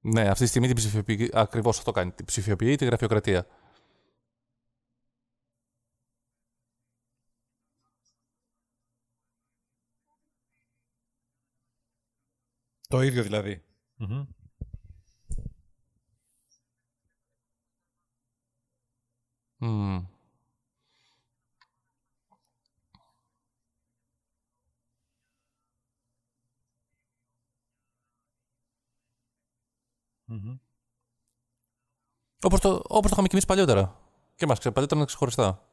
[0.00, 2.10] Ναι, αυτή τη στιγμή την ψηφιοποιεί, ακριβώς αυτό κάνει.
[2.10, 3.46] Την ψηφιοποιεί τη γραφειοκρατία.
[12.88, 13.64] Το ίδιο δηλαδή.
[13.98, 14.26] Mm-hmm.
[19.60, 20.06] Mm.
[30.30, 30.58] Mm-hmm.
[32.42, 34.00] Όπως το, όπως το είχαμε κι εμείς παλιότερα.
[34.36, 35.67] Και μας παλιότερα ήταν ξεχωριστά.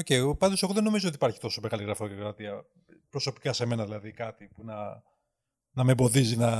[0.00, 2.64] OK, okay, πάντως εγώ δεν νομίζω ότι υπάρχει τόσο μεγάλη γραφειοκρατία.
[3.10, 5.02] Προσωπικά σε μένα δηλαδή κάτι που να
[5.72, 6.50] να με εμποδίζει να,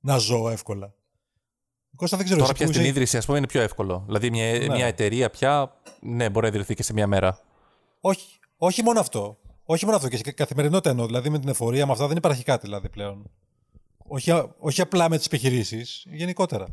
[0.00, 0.94] να ζω εύκολα.
[1.96, 2.90] Κώστα, δεν ξέρω, Τώρα πια στην είσαι...
[2.90, 4.02] ίδρυση, ας πούμε, είναι πιο εύκολο.
[4.06, 4.68] Δηλαδή, μια, ναι.
[4.68, 7.38] μια εταιρεία πια, ναι, μπορεί να ιδρυθεί και σε μια μέρα.
[8.00, 9.38] Όχι, όχι μόνο αυτό.
[9.64, 11.06] Όχι μόνο αυτό, και σε καθημερινότητα εννοώ.
[11.06, 13.30] Δηλαδή, με την εφορία, με αυτά δεν υπάρχει κάτι δηλαδή πλέον.
[14.06, 16.66] Όχι, όχι απλά με τις επιχειρήσεις, γενικότερα.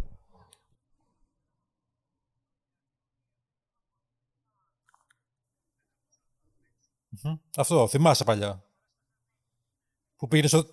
[7.58, 8.64] Αυτό, θυμάσαι παλιά.
[10.16, 10.66] Που πήγαινε στο...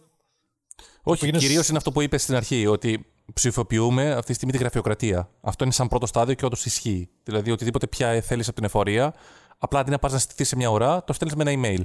[1.03, 1.43] Όχι, πήγαινες...
[1.43, 5.31] κυρίως είναι αυτό που είπες στην αρχή, ότι ψηφοποιούμε αυτή τη στιγμή τη γραφειοκρατία.
[5.41, 7.09] Αυτό είναι σαν πρώτο στάδιο και όντως ισχύει.
[7.23, 9.15] Δηλαδή, οτιδήποτε πια θέλεις από την εφορία,
[9.59, 11.85] απλά αντί να πας να στηθεί σε μια ώρα, το στέλνεις με ένα email.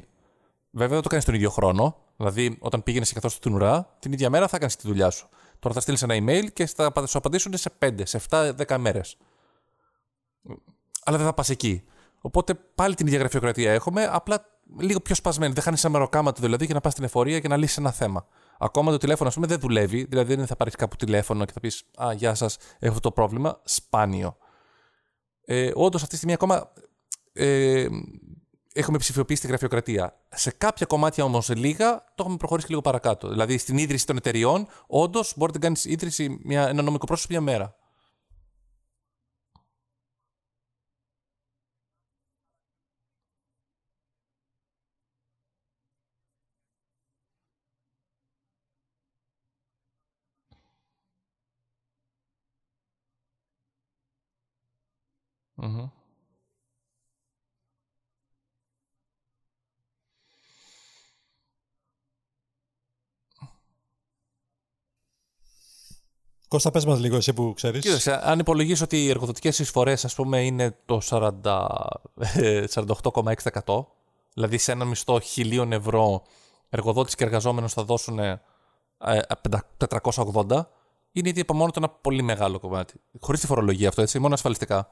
[0.72, 1.98] Βέβαια, δεν το κάνεις τον ίδιο χρόνο.
[2.18, 5.30] Δηλαδή, όταν πήγαινες και καθώς την ουρά, την ίδια μέρα θα κάνεις τη δουλειά σου.
[5.60, 9.18] Τώρα θα στείλεις ένα email και θα σου απαντήσουν σε 5, σε 7, 10 μέρες.
[11.04, 11.84] Αλλά δεν θα πας εκεί.
[12.26, 14.46] Οπότε πάλι την ίδια γραφειοκρατία έχουμε, απλά
[14.80, 15.54] λίγο πιο σπασμένη.
[15.54, 18.26] Δεν χάνεις ένα μεροκάματο δηλαδή για να πας στην εφορία και να λύσεις ένα θέμα.
[18.60, 20.04] Ακόμα το τηλέφωνο, ας πούμε, δεν δουλεύει.
[20.04, 23.12] Δηλαδή δεν θα πάρεις κάπου τηλέφωνο και θα πεις Α, γεια σας, έχω αυτό το
[23.12, 23.60] πρόβλημα.
[23.64, 24.38] Σπάνιο.
[25.46, 26.72] Ε, Όντως αυτή τη στιγμή ακόμα
[27.34, 27.88] ε,
[28.74, 30.20] έχουμε ψηφιοποιήσει τη γραφειοκρατία.
[30.30, 33.30] Σε κάποια κομμάτια όμως λίγα το έχουμε προχωρήσει λίγο παρακάτω.
[33.30, 37.42] Δηλαδή στην ίδρυση των εταιριών, όντως μπορείτε να κάνεις ίδρυση μια, ένα νομικό πρόσωπο μια
[37.42, 37.76] μέρα.
[55.64, 55.90] Mm-hmm.
[66.48, 67.82] Κώστα, πες μας λίγο εσύ που ξέρεις.
[67.82, 73.86] Κοίταξε, αν υπολογίσω ότι οι εργοδοτικές εισφορές ας πούμε είναι το 48,6%
[74.34, 76.24] δηλαδή σε ένα μισθό χιλίων ευρώ
[76.70, 78.20] εργοδότης και εργαζόμενος θα δώσουν
[79.78, 80.66] 480
[81.12, 82.94] είναι ήδη από μόνο το ένα πολύ μεγάλο κομμάτι.
[83.20, 84.90] Χωρίς τη φορολογία αυτό, έτσι, μόνο ασφαλιστικά.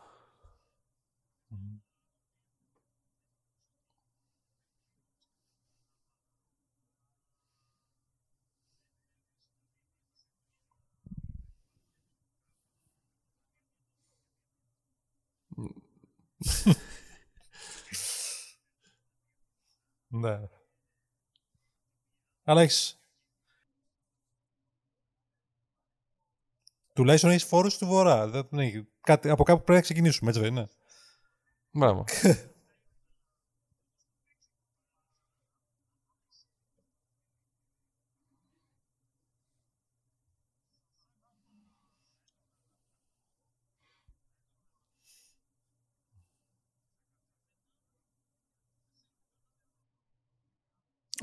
[20.08, 20.40] Ναι.
[22.44, 22.96] Αλλά έχεις...
[26.94, 28.28] Τουλάχιστον έχεις φόρους του βορρά.
[28.28, 30.68] Δεν, Κάτι, από κάπου πρέπει να ξεκινήσουμε, έτσι δεν είναι;
[31.72, 32.06] Μπράβο.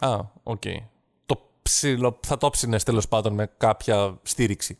[0.01, 0.63] Α, OK.
[0.65, 0.79] Okay.
[1.27, 4.79] Το ψιλο, θα το έψηνες τέλος πάντων με κάποια στήριξη.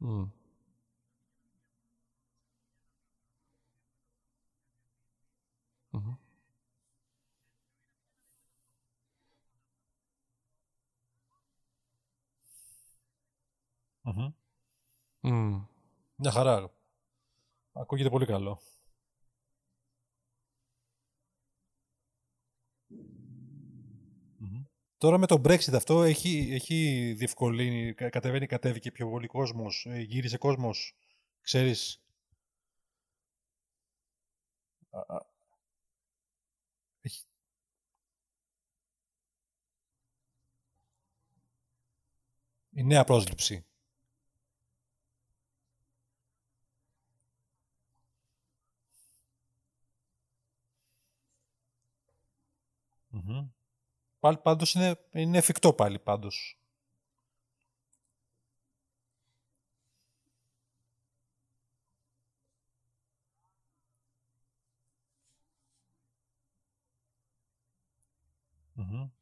[0.00, 0.28] Mm.
[14.04, 15.62] Mm-hmm.
[16.16, 16.70] Μια χαρά.
[17.80, 18.60] Ακούγεται πολύ καλό.
[24.96, 30.38] Τώρα με το Brexit αυτό έχει, έχει διευκολύνει, κατεβαίνει, κατέβηκε πιο πολύ κόσμος, ε, γύρισε
[30.38, 30.94] κόσμος,
[31.40, 32.02] ξέρεις.
[37.00, 37.24] Έχει...
[42.70, 43.67] Η νέα πρόσληψη.
[53.12, 53.48] Mm-hmm.
[54.20, 56.58] Πάλι πάντως είναι, είναι εφικτό πάλι πάντως.
[68.76, 69.17] Mm-hmm.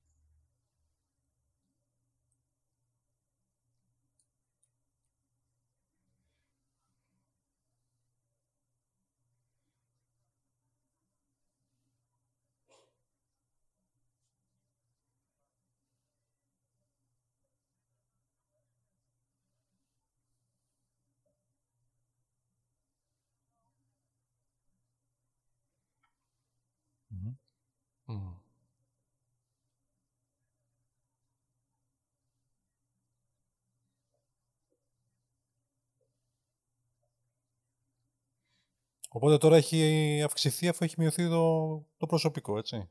[39.09, 42.89] Οπότε τώρα έχει αυξηθεί αφού έχει μειωθεί το, το προσωπικό, έτσι.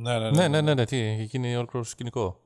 [0.00, 2.40] Ναι, ναι, Ναι, ναι, ναι, ναι, τι, έχει γίνει ολόκληρο σκηνικό.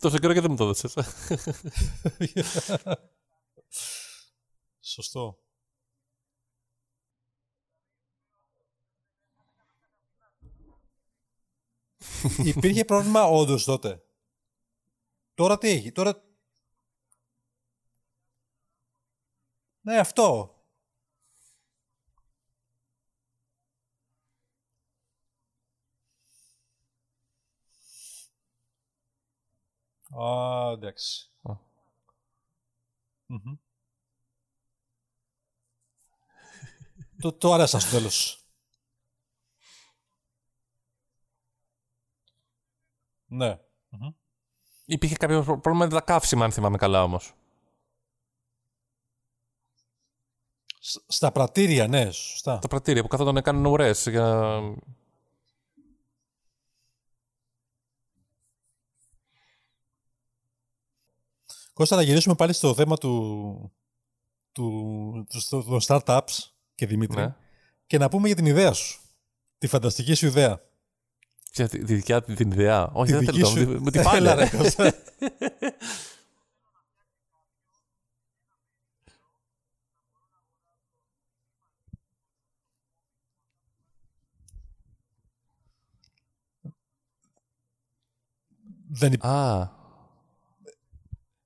[0.00, 0.94] Τόσο καιρό και δεν μου το έδωσες.
[4.80, 5.38] Σωστό.
[12.44, 14.04] Υπήρχε πρόβλημα όντως τότε.
[15.34, 16.22] Τώρα τι έχει, τώρα...
[19.80, 20.54] Ναι, αυτό.
[30.10, 31.30] Α, εντάξει.
[31.42, 31.52] Α.
[33.26, 33.56] Μμμ.
[37.20, 38.44] Το, το άρεσα στο τέλος.
[43.26, 43.60] Ναι.
[43.88, 44.10] Μμμ.
[44.84, 47.32] Υπήρχε κάποιο προ- πρόβλημα με τα καύσιμα, αν θυμάμαι καλά όμως.
[50.78, 52.58] Σ- Στα πρατήρια, ναι, σωστά.
[52.58, 54.60] Τα πρατήρια που καθόταν να κάνουν ουρές για...
[61.80, 63.72] Κώστα, να γυρίσουμε πάλι στο θέμα του,
[64.52, 67.34] του, του, στο- των startups και Δημήτρη Ναι.
[67.86, 69.00] και να πούμε για την ιδέα σου.
[69.58, 70.60] Τη φανταστική σου ιδέα.
[71.52, 72.90] Ποια, τη τη δικιά του την ιδέα.
[72.92, 73.46] Όχι, Τη δεν δική θέλω.
[73.48, 74.34] σου- Μου τη- Μου τη Έλα, πάλε.
[74.34, 74.94] ρε, Κώστα.
[88.90, 89.68] δεν, υ- Α,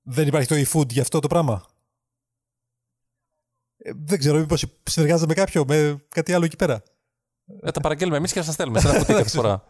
[0.05, 1.67] δεν υπάρχει το eFood για αυτό το πράγμα;
[3.77, 6.83] Ε, δεν ξέρω, μήπως συνεργάζεται με κάποιο, με κάτι άλλο εκεί πέρα.
[7.63, 9.65] ε, τα παραγγέλνουμε εμείς και να σας στέλνουμε σε ένα κουτί κάθε φορά.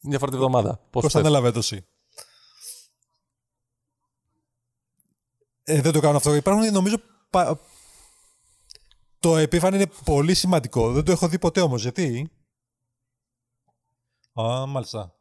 [0.00, 0.76] Μια φορά τη βδομάδα.
[0.90, 1.28] Πώς Κώστα, θες.
[1.28, 1.86] ανέλαβε το εσύ.
[5.62, 6.34] Ε, δεν το κάνω αυτό.
[6.34, 6.96] Υπάρχουν, νομίζω,
[7.30, 7.60] πα-
[9.20, 10.92] το επίφανη είναι πολύ σημαντικό.
[10.92, 11.82] Δεν το έχω δει ποτέ όμως.
[11.82, 12.30] Γιατί;
[14.40, 15.14] Α, μάλιστα.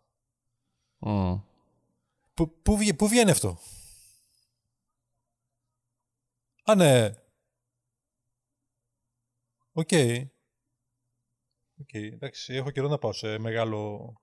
[0.97, 1.35] Μμ.
[2.33, 3.59] Πού, πού, βγε- πού βγαίνει αυτό;
[6.63, 7.11] Α, ναι.
[9.71, 9.89] OK.
[11.81, 14.13] OK, εντάξει, έχω καιρό να πάω σε μεγάλο,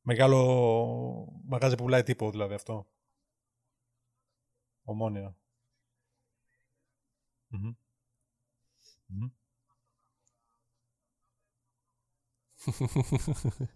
[0.00, 2.86] μεγάλο μαγάζι που πουλάει τύπο, δηλαδή αυτό.
[4.84, 5.36] Ομόνοια.
[7.48, 7.74] Μμμ.
[9.06, 9.30] Μμμ.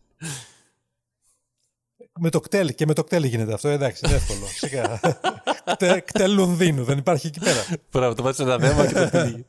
[2.21, 4.47] με το ΚΤΕΛ και με το ΚΤΕΛ γίνεται αυτό, εντάξει, είναι εύκολο.
[4.47, 5.01] Σιγά.
[5.73, 7.65] Κτέ- ΚΤΕΛ Λονδίνου, δεν υπάρχει εκεί πέρα.
[7.91, 9.45] Μπράβο, το βάζεις σε ένα δέμα και το πήγε.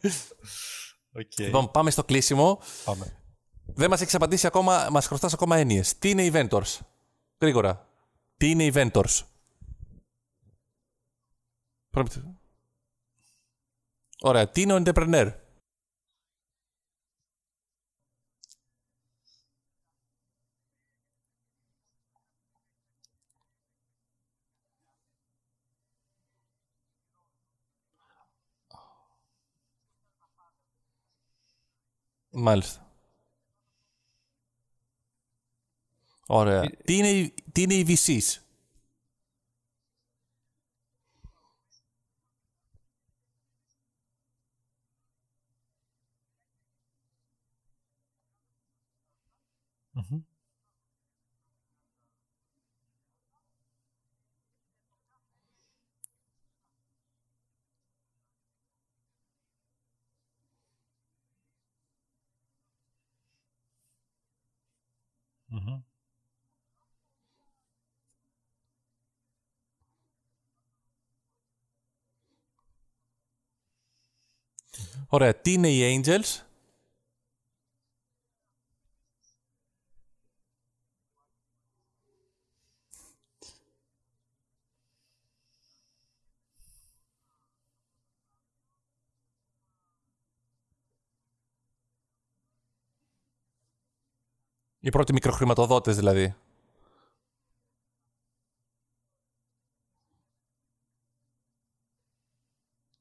[1.12, 2.60] Οκ, Λοιπόν, πάμε στο κλείσιμο.
[2.86, 3.22] πάμε.
[3.66, 5.98] Δεν μας έχεις απαντήσει ακόμα, μας χρωστάς ακόμα έννοιες.
[5.98, 6.78] Τι είναι investors.
[7.42, 7.88] Γρήγορα.
[8.38, 9.22] Τι είναι investors.
[11.90, 12.24] Πρώτη-
[14.22, 14.50] Ωραία.
[14.50, 15.34] Τι είναι ο entrepreneur;
[32.40, 32.92] Μάλιστα.
[36.28, 36.70] Ωραία.
[36.86, 38.42] Τι είναι, οι- τι είναι οι VCs.
[75.10, 76.42] Ωραία, τι είναι οι Angels?
[94.80, 96.36] Οι πρώτοι μικροχρηματοδότες δηλαδή.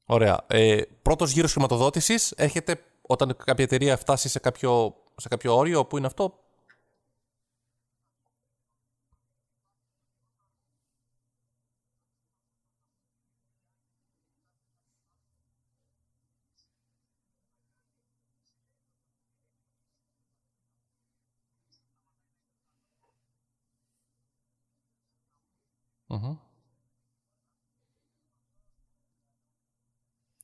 [0.09, 0.45] Ωραία.
[0.47, 5.85] Ε, πρώτος γύρος χρηματοδότησης έρχεται όταν κάποια εταιρεία φτάσει σε κάποιο, σε κάποιο όριο.
[5.85, 6.39] Πού είναι αυτό;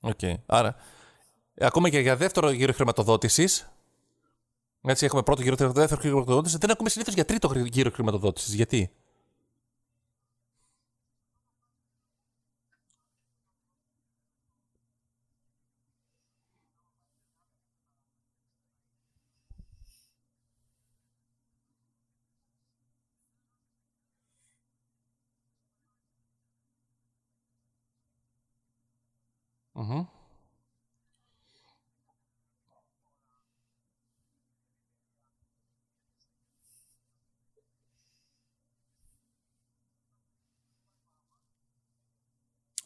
[0.06, 0.20] Οκ.
[0.46, 0.76] Άρα,
[1.56, 3.68] ε, ακόμα και για δεύτερο γύρο χρηματοδότησης.
[4.82, 6.58] Έτσι, έχουμε πρώτο γύρο, δεύτερο γύρο χρηματοδότησης.
[6.58, 8.54] Δεν ακούμε συνήθως για τρίτο γρη- γύρο χρηματοδότησης.
[8.54, 8.92] Γιατί;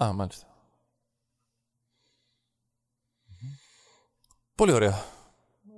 [0.03, 0.45] Α, μάλιστα.
[4.55, 5.03] Πολύ ωραία.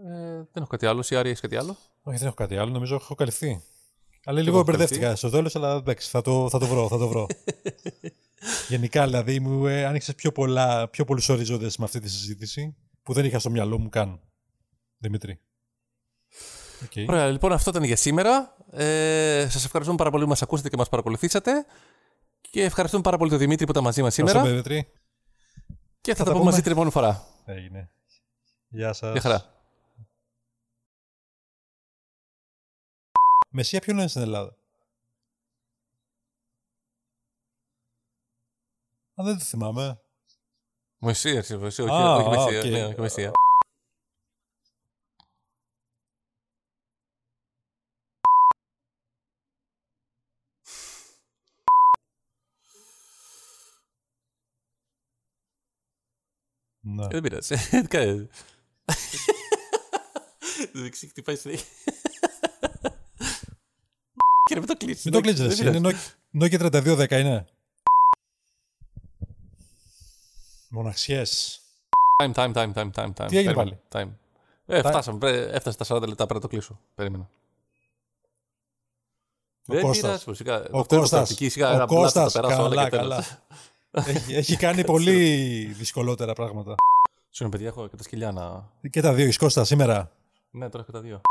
[0.06, 1.02] Ε, δεν έχω κάτι άλλο.
[1.02, 2.72] Σιάρη, έχεις κάτι άλλο; Όχι, δεν έχω κάτι άλλο.
[2.72, 3.62] Νομίζω έχω καλυφθεί.
[4.26, 6.88] Αλλά λίγο έχω μπερδεύτηκα στο τέλος, αλλά εντάξει, θα το, θα το βρω.
[6.88, 7.28] Θα το βρω.
[8.70, 13.14] Γενικά, δηλαδή, μου ε, άνοιξες πιο, πολλά, πιο πολλούς ορίζοντε με αυτή τη συζήτηση που
[13.14, 14.20] δεν είχα στο μυαλό μου καν.
[14.98, 15.40] Δημήτρη.
[16.86, 17.06] Okay.
[17.08, 18.56] Ωραία, λοιπόν, αυτό ήταν για σήμερα.
[18.72, 21.66] Ε, Σας ευχαριστούμε πάρα πολύ που μας ακούσατε και μας παρακολουθήσατε.
[22.50, 24.40] Και ευχαριστούμε πάρα πολύ τον Δημήτρη που ήταν μαζί μας σήμερα.
[24.40, 24.92] Ευχαριστώ, Δημήτρη.
[26.02, 26.62] Και θα, Θα τα τα πούμε μαζί πούμε.
[26.62, 27.24] την επόμενη φορά.
[27.46, 27.92] Έγινε.
[28.68, 29.12] Γεια σας.
[29.12, 29.54] Γεια χαρά.
[33.52, 34.58] Μεσσία ποιον είναι στην Ελλάδα;
[39.22, 40.02] Α, δεν το θυμάμαι.
[40.98, 42.60] Μεσσία, εσύ, Μεσσία, όχι, Α, όχι α, Μεσία.
[42.60, 42.66] οκ.
[42.66, 43.32] Ναι, όχι Μεσσία.
[56.82, 57.04] Ναι.
[57.06, 57.56] Ε, Δεν πειράζει.
[57.88, 58.28] Κάνε.
[60.74, 61.66] Το δεξί χτυπάει συνέχεια.
[64.44, 65.04] Και να μην το κλείσεις.
[65.04, 65.58] Μην το κλείσεις, Δεν εσύ.
[65.64, 65.78] πειράζει.
[65.78, 65.98] Είναι
[66.46, 67.46] Nokia 3210 είναι.
[70.70, 71.62] Μοναξιές.
[72.24, 73.28] Time, time, time, time, time, time.
[73.28, 74.10] Τι έγινε Περίμενε, Time.
[74.66, 75.18] Ε, φτάσαμε.
[75.18, 76.80] Πρέ- Έφτασε τα 40 λεπτά, πρέπει να το κλείσω.
[76.96, 77.30] Περίμενα.
[79.68, 80.02] Ο Δεν Κώστας.
[80.06, 80.56] πειράζει, φυσικά.
[80.56, 81.10] Ο Αυτό είναι Κώστας.
[81.10, 82.34] πρακτική, σιγά, Ο ένα μπλάτ θα Κώστας.
[82.34, 83.10] τα περάσω όλα Καλά, και τέλος.
[83.10, 83.44] καλά.
[83.92, 86.76] Έχει, έχει κάνει πολύ δυσκολότερα πράγματα.
[87.30, 88.72] Συγγνώμη, παιδιά, έχω και τα σκυλιά να.
[88.90, 90.12] Και τα δύο, έχεις Κώστα σήμερα;
[90.52, 91.22] Ναι, τώρα έχω τα δύο.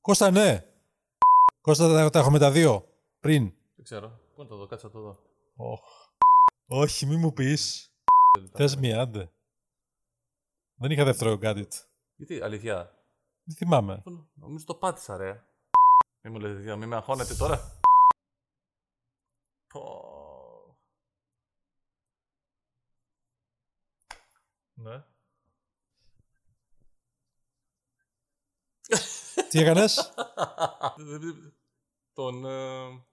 [0.00, 0.64] Κώστα, ναι.
[1.60, 2.88] Κώστα, τα, τα έχουμε τα δύο.
[3.20, 3.52] Πριν.
[3.74, 4.08] Δεν ξέρω.
[4.34, 5.18] Πού είναι το δω, κάτσε να το δω.
[5.56, 5.80] Οχ.
[6.66, 7.90] Όχι, μη μου πεις.
[8.52, 9.30] Θες μία, άντε.
[10.76, 11.68] Δεν είχα δεύτερο gadget.
[12.16, 12.76] Γιατί, αλήθεια;
[13.44, 14.02] Δεν θυμάμαι.
[14.34, 15.44] Νομίζω το πάτησα, ρε.
[16.22, 17.80] Μη μου λέτε, παιδιά, μη με αγχώνετε τώρα.
[19.68, 20.05] Πω.
[24.78, 25.02] Ναι.
[29.50, 30.12] Τι έκανες;
[32.14, 32.44] Τον.
[32.44, 33.04] ε,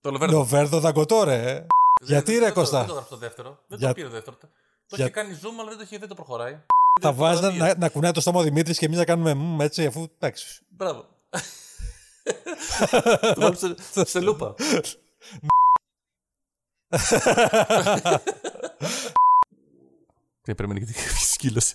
[0.00, 0.36] Το Λοβέρντο.
[0.36, 1.66] Λοβέρδο δαγκωτό, ρε.
[2.02, 3.64] Γιατί, ρε, Δεν το- Κώστα; Δεν το γράψω το δεύτερο.
[3.66, 4.36] Δεν Για- το πήρε το δεύτερο.
[4.38, 4.48] Το
[4.96, 6.52] Για- είχε κάνει zoom, αλλά δεν το είχε, δεν το προχωράει.
[7.00, 7.76] Θα Δεν βάζει να, φωτογραφίες.
[7.76, 10.64] να, να κουνάει το στόμα ο Δημήτρης και εμείς να κάνουμε μμ, έτσι, αφού εντάξει.
[10.68, 11.06] Μπράβο.
[13.34, 13.56] Το βάλω
[13.92, 14.54] σε- σε λούπα.
[20.42, 21.00] Και περιμένει γιατί
[21.32, 21.74] σκύλος.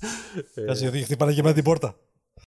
[0.66, 1.96] Κάτσε, γιατί χτυπάνε και με την πόρτα.